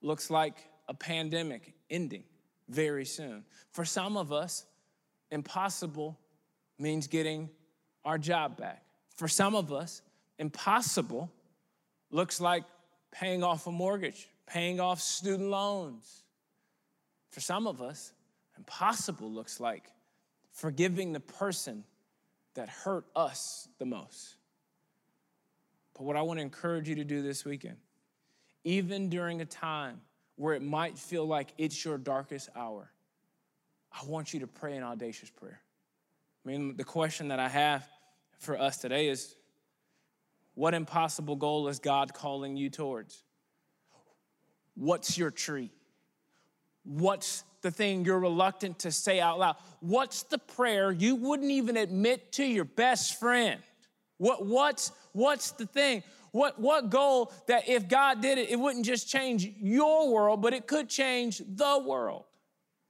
looks 0.02 0.30
like 0.30 0.56
a 0.88 0.94
pandemic 0.94 1.74
ending 1.89 2.24
very 2.70 3.06
soon. 3.06 3.44
For 3.72 3.86
some 3.86 4.17
of 4.17 4.32
us, 4.32 4.65
impossible 5.30 6.17
means 6.82 7.08
getting 7.08 7.50
our 8.04 8.17
job 8.17 8.58
back. 8.58 8.84
For 9.15 9.28
some 9.28 9.56
of 9.56 9.72
us, 9.72 10.02
impossible 10.39 11.32
looks 12.10 12.41
like 12.41 12.63
paying 13.12 13.44
off 13.44 13.67
a 13.67 13.72
mortgage, 13.72 14.28
paying 14.48 14.80
off 14.80 15.00
student 15.00 15.50
loans. 15.50 16.24
For 17.30 17.39
some 17.39 17.67
of 17.67 17.82
us, 17.82 18.13
impossible 18.58 19.32
looks 19.32 19.60
like 19.60 19.84
forgiving 20.52 21.13
the 21.13 21.20
person 21.20 21.84
that 22.56 22.67
hurt 22.67 23.06
us 23.15 23.67
the 23.80 23.86
most. 23.86 24.36
But 25.94 26.04
what 26.04 26.15
I 26.15 26.22
want 26.22 26.39
to 26.39 26.41
encourage 26.41 26.89
you 26.89 26.96
to 26.96 27.04
do 27.04 27.22
this 27.22 27.46
weekend, 27.46 27.78
even 28.63 29.10
during 29.10 29.41
a 29.41 29.46
time 29.46 30.02
where 30.36 30.54
it 30.56 30.62
might 30.62 30.98
feel 30.98 31.26
like 31.26 31.54
it's 31.58 31.86
your 31.86 31.98
darkest 31.98 32.50
hour, 32.56 32.91
I 33.91 34.06
want 34.06 34.34
you 34.34 34.39
to 34.41 34.48
pray 34.48 34.76
an 34.76 34.84
audacious 34.84 35.30
prayer. 35.30 35.62
I 36.43 36.49
mean, 36.49 36.75
the 36.75 36.84
question 36.84 37.27
that 37.27 37.39
I 37.39 37.47
have 37.47 37.88
for 38.39 38.60
us 38.60 38.77
today 38.77 39.10
is 39.10 39.36
what 40.56 40.73
impossible 40.73 41.36
goal 41.36 41.67
is 41.67 41.80
God 41.80 42.13
calling 42.13 42.58
you 42.58 42.69
towards? 42.69 43.23
What's 44.75 45.17
your 45.17 45.30
tree? 45.30 45.71
What's 46.84 47.43
the 47.62 47.69
thing 47.69 48.06
you're 48.06 48.19
reluctant 48.19 48.80
to 48.80 48.91
say 48.91 49.19
out 49.19 49.38
loud? 49.38 49.58
What's 49.82 50.23
the 50.23 50.39
prayer 50.39 50.91
you 50.91 51.15
wouldn't 51.15 51.51
even 51.51 51.77
admit 51.77 52.32
to 52.34 52.43
your 52.43 52.65
best 52.65 53.19
friend? 53.19 53.62
What, 54.17 54.45
what's, 54.45 54.91
what's 55.13 55.51
the 55.51 55.67
thing? 55.67 56.04
What, 56.32 56.60
what 56.60 56.89
goal 56.89 57.32
that 57.47 57.69
if 57.69 57.88
God 57.88 58.21
did 58.21 58.38
it, 58.39 58.49
it 58.49 58.60
wouldn't 58.60 58.86
just 58.86 59.08
change 59.08 59.47
your 59.60 60.12
world, 60.12 60.41
but 60.41 60.54
it 60.54 60.65
could 60.65 60.89
change 60.89 61.39
the 61.39 61.84
world? 61.86 62.23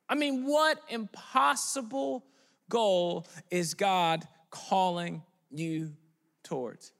I 0.07 0.15
mean, 0.15 0.45
what 0.45 0.79
impossible 0.89 2.25
goal 2.71 3.27
is 3.51 3.75
God 3.75 4.27
calling 4.49 5.21
you 5.51 5.93
towards? 6.43 6.91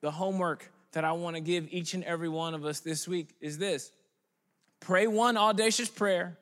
The 0.00 0.10
homework 0.10 0.72
that 0.92 1.04
I 1.04 1.12
want 1.12 1.36
to 1.36 1.40
give 1.40 1.68
each 1.70 1.92
and 1.92 2.02
every 2.04 2.30
one 2.30 2.54
of 2.54 2.64
us 2.64 2.80
this 2.80 3.06
week 3.06 3.34
is 3.42 3.58
this 3.58 3.92
pray 4.80 5.06
one 5.06 5.36
audacious 5.36 5.90
prayer 5.90 6.38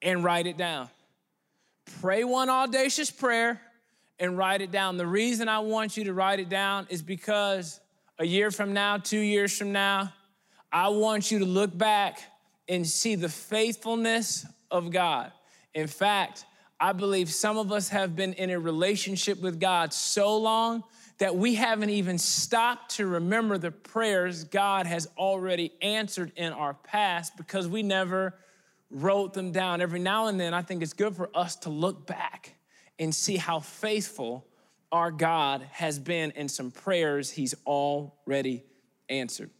and 0.00 0.24
write 0.24 0.48
it 0.48 0.56
down. 0.56 0.88
Pray 2.00 2.24
one 2.24 2.48
audacious 2.48 3.10
prayer 3.10 3.60
and 4.18 4.36
write 4.36 4.60
it 4.60 4.70
down. 4.70 4.96
The 4.96 5.06
reason 5.06 5.48
I 5.48 5.60
want 5.60 5.96
you 5.96 6.04
to 6.04 6.12
write 6.12 6.40
it 6.40 6.48
down 6.48 6.86
is 6.90 7.02
because 7.02 7.80
a 8.18 8.24
year 8.24 8.50
from 8.50 8.72
now, 8.72 8.96
two 8.96 9.18
years 9.18 9.56
from 9.56 9.72
now, 9.72 10.12
I 10.72 10.88
want 10.88 11.30
you 11.30 11.40
to 11.40 11.44
look 11.44 11.76
back 11.76 12.20
and 12.68 12.86
see 12.86 13.14
the 13.14 13.28
faithfulness 13.28 14.46
of 14.70 14.90
God. 14.90 15.32
In 15.74 15.86
fact, 15.86 16.46
I 16.82 16.90
believe 16.90 17.30
some 17.30 17.58
of 17.58 17.70
us 17.70 17.90
have 17.90 18.16
been 18.16 18.32
in 18.32 18.50
a 18.50 18.58
relationship 18.58 19.40
with 19.40 19.60
God 19.60 19.92
so 19.92 20.36
long 20.36 20.82
that 21.18 21.36
we 21.36 21.54
haven't 21.54 21.90
even 21.90 22.18
stopped 22.18 22.96
to 22.96 23.06
remember 23.06 23.56
the 23.56 23.70
prayers 23.70 24.42
God 24.42 24.86
has 24.86 25.06
already 25.16 25.70
answered 25.80 26.32
in 26.34 26.52
our 26.52 26.74
past 26.74 27.36
because 27.36 27.68
we 27.68 27.84
never 27.84 28.34
wrote 28.90 29.32
them 29.32 29.52
down. 29.52 29.80
Every 29.80 30.00
now 30.00 30.26
and 30.26 30.40
then, 30.40 30.54
I 30.54 30.62
think 30.62 30.82
it's 30.82 30.92
good 30.92 31.14
for 31.14 31.30
us 31.36 31.54
to 31.58 31.70
look 31.70 32.04
back 32.04 32.56
and 32.98 33.14
see 33.14 33.36
how 33.36 33.60
faithful 33.60 34.44
our 34.90 35.12
God 35.12 35.64
has 35.70 36.00
been 36.00 36.32
in 36.32 36.48
some 36.48 36.72
prayers 36.72 37.30
He's 37.30 37.54
already 37.64 38.64
answered. 39.08 39.50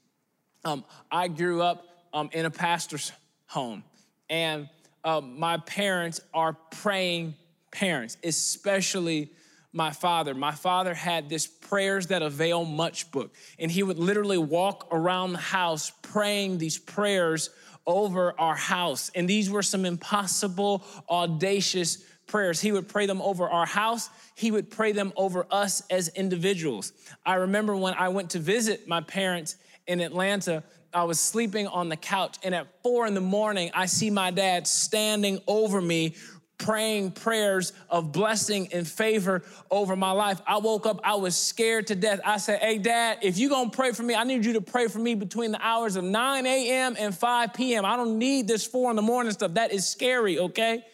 Um, 0.65 0.85
I 1.09 1.29
grew 1.29 1.63
up 1.63 1.87
um, 2.13 2.31
in 2.33 2.47
a 2.47 2.51
pastor's 2.51 3.13
home, 3.47 3.85
and 4.29 4.69
uh, 5.05 5.21
my 5.21 5.57
parents 5.59 6.21
are 6.33 6.53
praying 6.53 7.35
parents, 7.71 8.17
especially 8.23 9.31
my 9.73 9.91
father. 9.91 10.35
My 10.35 10.53
father 10.53 10.95
had 10.95 11.29
this 11.29 11.47
prayers 11.47 12.09
that 12.09 12.23
avail 12.23 12.65
much 12.65 13.11
book, 13.11 13.35
and 13.59 13.71
he 13.71 13.83
would 13.83 13.99
literally 13.99 14.39
walk 14.39 14.89
around 14.93 15.33
the 15.33 15.39
house 15.39 15.93
praying 16.03 16.59
these 16.59 16.79
prayers 16.79 17.51
over 17.87 18.39
our 18.39 18.55
house. 18.55 19.11
And 19.15 19.29
these 19.29 19.51
were 19.51 19.63
some 19.63 19.85
impossible, 19.85 20.85
audacious 21.09 22.05
prayers. 22.27 22.61
He 22.61 22.73
would 22.73 22.89
pray 22.89 23.07
them 23.07 23.21
over 23.21 23.49
our 23.49 23.67
house, 23.67 24.09
he 24.35 24.51
would 24.51 24.71
pray 24.71 24.93
them 24.93 25.13
over 25.17 25.47
us 25.51 25.83
as 25.91 26.09
individuals. 26.09 26.93
I 27.25 27.35
remember 27.35 27.77
when 27.77 27.95
I 27.95 28.09
went 28.09 28.31
to 28.31 28.39
visit 28.39 28.87
my 28.87 29.01
parents 29.01 29.57
in 29.87 30.01
Atlanta, 30.01 30.63
I 30.95 31.05
was 31.05 31.19
sleeping 31.19 31.67
on 31.67 31.89
the 31.89 31.97
couch, 31.97 32.37
and 32.43 32.55
at 32.55 32.67
four 32.83 33.07
in 33.07 33.15
the 33.15 33.21
morning, 33.21 33.71
I 33.75 33.87
see 33.87 34.11
my 34.11 34.31
dad 34.31 34.67
standing 34.67 35.41
over 35.47 35.81
me, 35.81 36.17
praying 36.59 37.13
prayers 37.13 37.73
of 37.89 38.13
blessing 38.13 38.69
and 38.73 38.87
favor 38.87 39.43
over 39.71 39.97
my 39.97 40.13
life. 40.13 40.41
I 40.47 40.59
woke 40.59 40.87
up, 40.87 41.01
I 41.03 41.15
was 41.15 41.37
scared 41.37 41.89
to 41.89 41.95
death. 41.95 42.21
I 42.25 42.37
said, 42.37 42.61
Hey, 42.61 42.79
dad, 42.79 43.19
if 43.23 43.39
you're 43.39 43.51
gonna 43.51 43.71
pray 43.71 43.93
for 43.93 44.03
me, 44.03 44.15
I 44.15 44.25
need 44.25 44.45
you 44.45 44.53
to 44.55 44.61
pray 44.61 44.89
for 44.89 44.99
me 44.99 45.15
between 45.15 45.53
the 45.53 45.67
hours 45.67 45.97
of 45.97 46.05
9 46.05 46.47
a.m. 46.47 46.97
and 46.99 47.15
5 47.17 47.55
p.m. 47.55 47.85
I 47.85 47.97
don't 47.97 48.19
need 48.19 48.47
this 48.47 48.67
four 48.67 48.91
in 48.91 48.97
the 48.97 49.03
morning 49.03 49.33
stuff. 49.33 49.55
That 49.55 49.73
is 49.73 49.87
scary, 49.87 50.39
okay? 50.39 50.85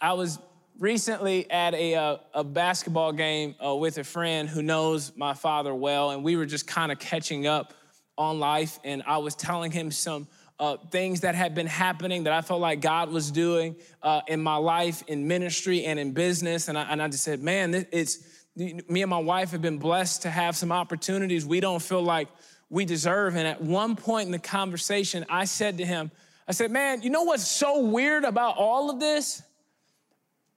I 0.00 0.14
was 0.14 0.38
recently 0.78 1.50
at 1.50 1.74
a, 1.74 1.94
uh, 1.94 2.16
a 2.32 2.44
basketball 2.44 3.12
game 3.12 3.54
uh, 3.64 3.74
with 3.74 3.98
a 3.98 4.04
friend 4.04 4.48
who 4.48 4.62
knows 4.62 5.12
my 5.16 5.34
father 5.34 5.74
well, 5.74 6.10
and 6.10 6.24
we 6.24 6.36
were 6.36 6.46
just 6.46 6.66
kind 6.66 6.90
of 6.90 6.98
catching 6.98 7.46
up 7.46 7.74
on 8.16 8.38
life, 8.38 8.78
and 8.84 9.02
I 9.06 9.18
was 9.18 9.34
telling 9.34 9.70
him 9.70 9.90
some 9.90 10.28
uh, 10.58 10.76
things 10.90 11.22
that 11.22 11.34
had 11.34 11.54
been 11.54 11.66
happening 11.66 12.24
that 12.24 12.32
I 12.32 12.40
felt 12.40 12.60
like 12.60 12.80
God 12.80 13.10
was 13.10 13.30
doing 13.30 13.76
uh, 14.02 14.20
in 14.28 14.40
my 14.40 14.56
life, 14.56 15.02
in 15.08 15.26
ministry, 15.26 15.84
and 15.84 15.98
in 15.98 16.12
business. 16.12 16.68
And 16.68 16.78
I, 16.78 16.82
and 16.84 17.02
I 17.02 17.08
just 17.08 17.24
said, 17.24 17.42
man, 17.42 17.86
it's 17.90 18.18
me 18.56 19.02
and 19.02 19.10
my 19.10 19.18
wife 19.18 19.50
have 19.50 19.62
been 19.62 19.78
blessed 19.78 20.22
to 20.22 20.30
have 20.30 20.56
some 20.56 20.70
opportunities 20.70 21.44
we 21.44 21.58
don't 21.58 21.82
feel 21.82 22.02
like 22.02 22.28
we 22.70 22.84
deserve. 22.84 23.34
And 23.34 23.48
at 23.48 23.60
one 23.60 23.96
point 23.96 24.26
in 24.26 24.32
the 24.32 24.38
conversation, 24.38 25.24
I 25.28 25.44
said 25.44 25.78
to 25.78 25.84
him, 25.84 26.12
I 26.46 26.52
said, 26.52 26.70
man, 26.70 27.02
you 27.02 27.10
know 27.10 27.24
what's 27.24 27.46
so 27.46 27.80
weird 27.80 28.24
about 28.24 28.56
all 28.56 28.90
of 28.90 29.00
this? 29.00 29.42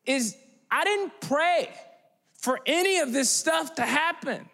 Is 0.05 0.37
I 0.69 0.83
didn't 0.83 1.13
pray 1.21 1.69
for 2.37 2.59
any 2.65 2.99
of 2.99 3.13
this 3.13 3.29
stuff 3.29 3.75
to 3.75 3.81
happen. 3.81 4.47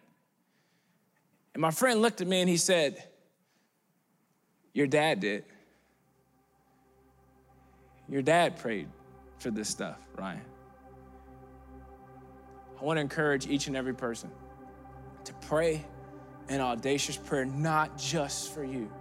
And 1.54 1.62
my 1.62 1.72
friend 1.72 2.02
looked 2.02 2.22
at 2.22 2.28
me 2.28 2.42
and 2.42 2.50
he 2.50 2.58
said, 2.58 3.04
Your 4.74 4.88
dad 4.88 5.20
did. 5.20 5.46
Your 8.10 8.22
dad 8.22 8.58
prayed 8.58 8.89
for 9.39 9.52
this 9.52 9.70
stuff, 9.70 9.98
Ryan. 10.18 10.42
I 12.80 12.84
want 12.84 12.98
to 12.98 13.02
encourage 13.02 13.48
each 13.48 13.68
and 13.68 13.78
every 13.78 13.94
person 13.94 14.30
to 15.26 15.34
pray 15.34 15.86
an 16.50 16.60
audacious 16.60 17.16
prayer, 17.16 17.46
not 17.46 17.98
just 17.98 18.54
for 18.54 18.63
you, 18.63 18.92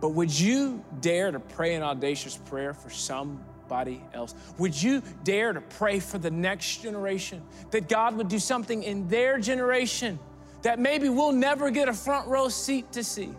but 0.00 0.10
would 0.10 0.38
you 0.38 0.84
dare 1.00 1.32
to 1.32 1.40
pray 1.40 1.74
an 1.74 1.82
audacious 1.82 2.36
prayer 2.36 2.74
for 2.74 2.90
somebody 2.90 4.04
else? 4.14 4.34
Would 4.58 4.80
you 4.80 5.02
dare 5.24 5.52
to 5.52 5.60
pray 5.60 5.98
for 5.98 6.18
the 6.18 6.30
next 6.30 6.82
generation 6.82 7.42
that 7.70 7.88
God 7.88 8.16
would 8.16 8.28
do 8.28 8.38
something 8.38 8.82
in 8.82 9.08
their 9.08 9.40
generation? 9.40 10.18
That 10.66 10.80
maybe 10.80 11.08
we'll 11.08 11.30
never 11.30 11.70
get 11.70 11.88
a 11.88 11.92
front 11.92 12.26
row 12.26 12.48
seat 12.48 12.90
to 12.90 13.04
see. 13.04 13.32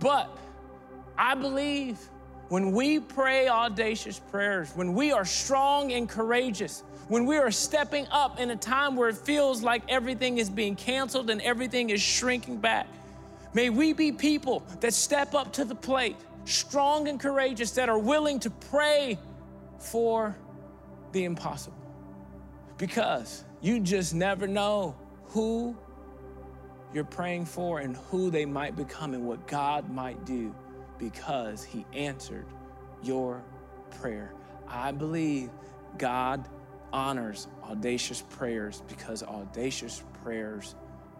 But 0.00 0.36
I 1.16 1.36
believe 1.36 1.96
when 2.48 2.72
we 2.72 2.98
pray 2.98 3.46
audacious 3.46 4.18
prayers, 4.18 4.72
when 4.74 4.94
we 4.94 5.12
are 5.12 5.24
strong 5.24 5.92
and 5.92 6.08
courageous, 6.08 6.82
when 7.06 7.24
we 7.24 7.36
are 7.36 7.52
stepping 7.52 8.04
up 8.10 8.40
in 8.40 8.50
a 8.50 8.56
time 8.56 8.96
where 8.96 9.10
it 9.10 9.16
feels 9.16 9.62
like 9.62 9.84
everything 9.88 10.38
is 10.38 10.50
being 10.50 10.74
canceled 10.74 11.30
and 11.30 11.40
everything 11.42 11.90
is 11.90 12.02
shrinking 12.02 12.56
back, 12.56 12.88
may 13.54 13.70
we 13.70 13.92
be 13.92 14.10
people 14.10 14.64
that 14.80 14.94
step 14.94 15.36
up 15.36 15.52
to 15.52 15.64
the 15.64 15.76
plate, 15.76 16.16
strong 16.46 17.06
and 17.06 17.20
courageous, 17.20 17.70
that 17.70 17.88
are 17.88 18.00
willing 18.00 18.40
to 18.40 18.50
pray 18.50 19.16
for 19.78 20.36
the 21.12 21.22
impossible. 21.22 21.78
Because 22.76 23.44
you 23.60 23.78
just 23.78 24.16
never 24.16 24.48
know 24.48 24.96
who 25.26 25.76
you're 26.92 27.04
praying 27.04 27.44
for 27.44 27.80
and 27.80 27.96
who 28.10 28.30
they 28.30 28.46
might 28.46 28.76
become 28.76 29.14
and 29.14 29.26
what 29.26 29.46
God 29.46 29.90
might 29.90 30.24
do 30.24 30.54
because 30.98 31.62
He 31.62 31.84
answered 31.92 32.46
your 33.02 33.42
prayer. 34.00 34.32
I 34.66 34.92
believe 34.92 35.50
God 35.98 36.48
honors 36.92 37.48
audacious 37.64 38.22
prayers 38.22 38.82
because 38.88 39.22
audacious 39.22 40.02
prayers 40.22 40.74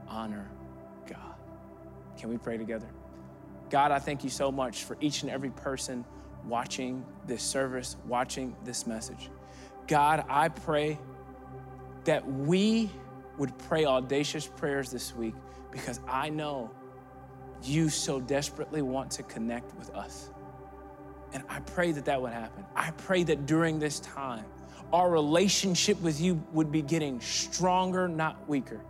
honor 0.09 0.51
God. 1.07 1.35
Can 2.17 2.31
we 2.31 2.39
pray 2.39 2.57
together? 2.57 2.89
God, 3.71 3.93
I 3.93 3.99
thank 3.99 4.25
you 4.25 4.31
so 4.31 4.51
much 4.51 4.85
for 4.85 4.97
each 5.01 5.23
and 5.23 5.31
every 5.31 5.51
person 5.51 6.05
watching 6.47 7.05
this 7.27 7.43
service, 7.43 7.97
watching 8.07 8.57
this 8.65 8.87
message. 8.87 9.31
God, 9.87 10.25
I 10.29 10.49
pray 10.49 10.99
that 12.05 12.27
we 12.27 12.91
would 13.37 13.57
pray 13.59 13.85
audacious 13.85 14.47
prayers 14.47 14.91
this 14.91 15.15
week 15.15 15.35
because 15.71 16.01
I 16.09 16.31
know 16.31 16.71
you 17.63 17.89
so 17.89 18.21
desperately 18.21 18.83
want 18.83 19.11
to 19.13 19.23
connect 19.25 19.75
with 19.77 19.95
us. 19.95 20.31
And 21.33 21.43
I 21.49 21.61
pray 21.61 21.93
that 21.93 22.05
that 22.07 22.21
would 22.21 22.33
happen. 22.33 22.65
I 22.75 22.91
pray 22.93 23.23
that 23.25 23.47
during 23.47 23.79
this 23.79 24.01
time, 24.01 24.45
our 24.93 25.11
relationship 25.11 26.01
with 26.01 26.21
you 26.21 26.43
would 26.53 26.73
be 26.73 26.81
getting 26.81 27.21
stronger, 27.21 28.09
not 28.09 28.49
weaker. 28.49 28.81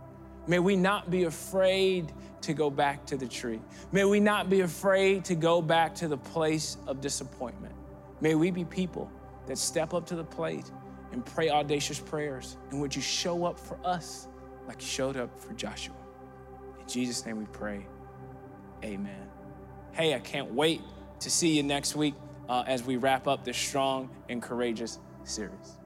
May 0.47 0.59
we 0.59 0.75
not 0.75 1.11
be 1.11 1.25
afraid 1.25 2.13
to 2.41 2.53
go 2.53 2.69
back 2.69 3.05
to 3.07 3.17
the 3.17 3.27
tree. 3.27 3.59
May 3.91 4.05
we 4.05 4.19
not 4.19 4.49
be 4.49 4.61
afraid 4.61 5.25
to 5.25 5.35
go 5.35 5.61
back 5.61 5.93
to 5.95 6.07
the 6.07 6.17
place 6.17 6.77
of 6.87 7.01
disappointment. 7.01 7.75
May 8.21 8.35
we 8.35 8.49
be 8.49 8.63
people 8.63 9.11
that 9.47 9.57
step 9.57 9.93
up 9.93 10.05
to 10.07 10.15
the 10.15 10.23
plate 10.23 10.71
and 11.11 11.25
pray 11.25 11.49
audacious 11.49 11.99
prayers. 11.99 12.57
And 12.71 12.79
would 12.79 12.95
you 12.95 13.01
show 13.01 13.45
up 13.45 13.59
for 13.59 13.77
us 13.83 14.27
like 14.67 14.81
you 14.81 14.87
showed 14.87 15.17
up 15.17 15.37
for 15.39 15.53
Joshua? 15.53 15.95
Jesus' 16.89 17.25
name 17.25 17.37
we 17.37 17.45
pray. 17.45 17.85
Amen. 18.83 19.29
Hey, 19.91 20.13
I 20.13 20.19
can't 20.19 20.53
wait 20.53 20.81
to 21.19 21.29
see 21.29 21.55
you 21.55 21.63
next 21.63 21.95
week 21.95 22.15
uh, 22.47 22.63
as 22.65 22.83
we 22.83 22.97
wrap 22.97 23.27
up 23.27 23.43
this 23.43 23.57
strong 23.57 24.09
and 24.29 24.41
courageous 24.41 24.99
series. 25.23 25.78